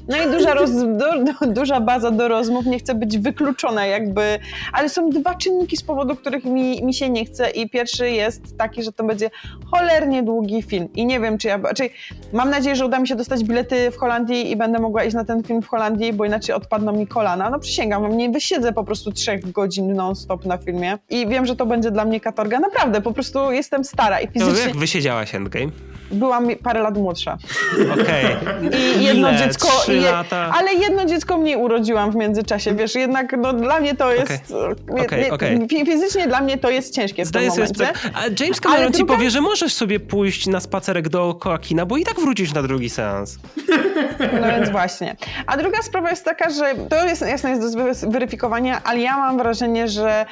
No 0.08 0.18
i 0.18 0.32
duża, 0.32 0.54
roz... 0.54 0.72
do, 0.72 1.24
do, 1.24 1.48
duża 1.48 1.80
baza 1.80 2.12
do 2.12 2.28
rozmów, 2.28 2.66
nie 2.66 2.80
chcę 2.80 2.96
być 2.96 3.18
wykluczona 3.18 3.86
jakby, 3.86 4.40
ale 4.74 4.90
są 4.90 5.10
dwa 5.10 5.36
czynniki 5.36 5.78
z 5.78 5.84
powodu, 5.84 6.16
których 6.16 6.46
mi, 6.46 6.84
mi 6.84 6.94
się 6.94 7.10
nie 7.10 7.26
chce 7.26 7.50
i 7.50 7.70
pierwszy 7.70 8.10
jest 8.10 8.58
taki, 8.58 8.84
że 8.84 8.92
to 8.92 9.04
będzie 9.04 9.30
cholernie 9.72 10.24
długi 10.24 10.62
film 10.62 10.88
i 10.96 11.06
nie 11.06 11.20
wiem, 11.20 11.38
czy 11.38 11.48
ja, 11.48 11.60
czyli 11.76 11.90
mam 12.34 12.50
nadzieję, 12.50 12.76
że 12.76 12.86
uda 12.86 13.00
mi 13.00 13.08
się 13.08 13.16
dostać 13.16 13.44
bilety 13.44 13.92
w 13.92 13.98
Holandii 13.98 14.52
i 14.52 14.56
będę 14.56 14.80
mogła 14.80 15.04
iść 15.04 15.16
na 15.16 15.26
ten 15.26 15.44
film 15.44 15.62
w 15.62 15.68
Holandii, 15.68 16.14
bo 16.14 16.26
inaczej 16.26 16.56
odpadną 16.56 16.92
mi 16.92 17.08
kolana, 17.08 17.50
no 17.50 17.60
przysięgam, 17.60 18.18
nie 18.18 18.30
wysiedzę 18.30 18.74
po 18.74 18.84
prostu 18.84 19.12
trzech 19.12 19.52
godzin 19.52 19.94
non-stop 19.94 20.46
na 20.46 20.58
filmie 20.58 20.98
i 21.10 21.28
wiem, 21.28 21.46
że 21.46 21.56
to 21.56 21.66
będzie 21.66 21.92
dla 21.92 22.06
mnie 22.06 22.20
katorga. 22.30 22.60
Naprawdę, 22.60 23.02
po 23.02 23.14
prostu 23.14 23.52
jestem 23.52 23.84
stara 23.84 24.22
i 24.22 24.28
fizycznie... 24.28 24.54
No, 24.54 24.60
jak 24.60 24.78
wysiedziałaś 24.78 25.36
Endgame? 25.36 25.72
Byłam 26.12 26.48
parę 26.64 26.82
lat 26.82 26.98
młodsza. 26.98 27.38
Okej. 27.94 28.26
I 29.00 29.04
jedno 29.04 29.30
Ile? 29.30 29.38
dziecko. 29.38 29.68
Trzy 29.82 29.96
je, 29.96 30.12
lata? 30.12 30.52
Ale 30.60 30.74
jedno 30.74 31.06
dziecko 31.06 31.38
mniej 31.38 31.56
urodziłam 31.56 32.12
w 32.12 32.16
międzyczasie, 32.16 32.76
wiesz, 32.76 32.96
jednak 32.96 33.36
no, 33.42 33.54
dla 33.54 33.80
mnie 33.80 33.96
to 33.96 34.12
jest. 34.14 34.54
nie- 34.90 35.34
okej. 35.34 35.60
fi- 35.68 35.86
Fizycznie 35.86 36.28
dla 36.28 36.42
mnie 36.42 36.58
to 36.58 36.70
jest 36.70 36.96
ciężkie 36.96 37.26
Zdaję 37.26 37.52
sobie 37.52 37.68
sprawę. 37.68 37.94
A 38.14 38.20
James 38.44 38.62
Cameron 38.62 38.84
Ale 38.84 38.92
ci 38.92 38.98
druga- 38.98 39.14
powie, 39.16 39.30
że 39.30 39.42
możesz 39.42 39.74
sobie 39.74 40.00
pójść 40.00 40.48
na 40.48 40.60
spacerek 40.60 41.10
dookoła 41.10 41.60
kina, 41.60 41.86
bo 41.86 41.98
i 41.98 42.04
tak 42.06 42.20
wrócisz 42.20 42.54
na 42.54 42.64
drugi 42.64 42.90
seans. 42.90 43.40
No 44.42 44.48
więc 44.48 44.70
właśnie. 44.70 45.16
A 45.48 45.58
druga 45.58 45.82
sprawa 45.82 46.10
jest 46.10 46.26
taka, 46.26 46.50
że 46.50 46.74
to 46.90 47.06
jest 47.06 47.22
jasne 47.22 47.50
jest 47.50 47.76
do 47.78 47.94
zweryfikowania, 47.94 48.82
ale 48.84 49.00
ja 49.00 49.18
mam 49.18 49.38
wrażenie, 49.38 49.88
że 49.88 50.26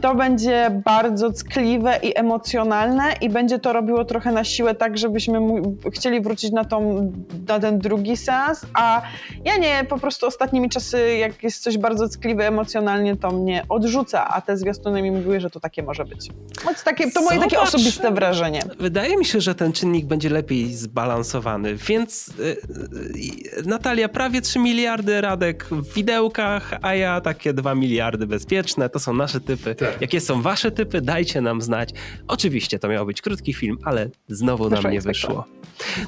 to 0.00 0.14
będzie 0.14 0.70
bardzo 0.84 1.32
ckliwe 1.32 1.98
i 2.02 2.18
emocjonalne 2.18 3.04
i 3.20 3.28
będzie 3.28 3.58
to 3.58 3.72
robiło 3.72 4.04
trochę 4.04 4.32
na 4.32 4.44
siłę 4.44 4.74
tak, 4.74 4.98
żebyśmy 4.98 5.17
mu- 5.28 5.76
chcieli 5.92 6.20
wrócić 6.20 6.52
na, 6.52 6.64
tą, 6.64 7.12
na 7.48 7.60
ten 7.60 7.78
drugi 7.78 8.16
seans, 8.16 8.66
a 8.74 9.02
ja 9.44 9.56
nie, 9.56 9.84
po 9.88 9.98
prostu 9.98 10.26
ostatnimi 10.26 10.68
czasy, 10.68 11.16
jak 11.16 11.42
jest 11.42 11.62
coś 11.62 11.78
bardzo 11.78 12.08
ckliwe 12.08 12.46
emocjonalnie, 12.46 13.16
to 13.16 13.30
mnie 13.30 13.62
odrzuca, 13.68 14.28
a 14.28 14.40
te 14.40 14.56
zwiastuny 14.56 15.02
mi 15.02 15.10
mówiły, 15.10 15.40
że 15.40 15.50
to 15.50 15.60
takie 15.60 15.82
może 15.82 16.04
być. 16.04 16.28
Więc 16.64 16.84
takie, 16.84 17.10
to 17.10 17.22
moje 17.22 17.40
takie 17.40 17.60
osobiste 17.60 18.10
wrażenie. 18.10 18.62
Wydaje 18.78 19.16
mi 19.16 19.24
się, 19.24 19.40
że 19.40 19.54
ten 19.54 19.72
czynnik 19.72 20.06
będzie 20.06 20.30
lepiej 20.30 20.74
zbalansowany, 20.74 21.76
więc 21.76 22.28
y, 22.28 22.42
y, 22.42 23.66
Natalia, 23.66 24.08
prawie 24.08 24.40
3 24.40 24.58
miliardy 24.58 25.20
Radek 25.20 25.64
w 25.70 25.94
widełkach, 25.94 26.78
a 26.82 26.94
ja 26.94 27.20
takie 27.20 27.52
2 27.52 27.74
miliardy 27.74 28.26
bezpieczne. 28.26 28.88
To 28.88 28.98
są 28.98 29.14
nasze 29.14 29.40
typy. 29.40 29.74
Tak. 29.74 30.00
Jakie 30.00 30.20
są 30.20 30.42
wasze 30.42 30.70
typy? 30.70 31.00
Dajcie 31.00 31.40
nam 31.40 31.62
znać. 31.62 31.90
Oczywiście 32.28 32.78
to 32.78 32.88
miał 32.88 33.06
być 33.06 33.22
krótki 33.22 33.54
film, 33.54 33.78
ale 33.84 34.10
znowu 34.28 34.70
nam 34.70 34.92
nie. 34.92 35.00
Wyszło. 35.08 35.44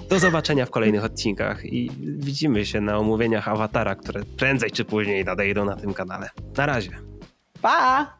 Do 0.08 0.18
zobaczenia 0.18 0.66
w 0.66 0.70
kolejnych 0.70 1.04
odcinkach 1.04 1.64
i 1.64 1.90
widzimy 2.00 2.66
się 2.66 2.80
na 2.80 2.98
omówieniach 2.98 3.48
Awatara, 3.48 3.94
które 3.94 4.22
prędzej 4.36 4.70
czy 4.70 4.84
później 4.84 5.24
nadejdą 5.24 5.64
na 5.64 5.76
tym 5.76 5.94
kanale. 5.94 6.30
Na 6.56 6.66
razie. 6.66 6.90
Pa! 7.62 8.18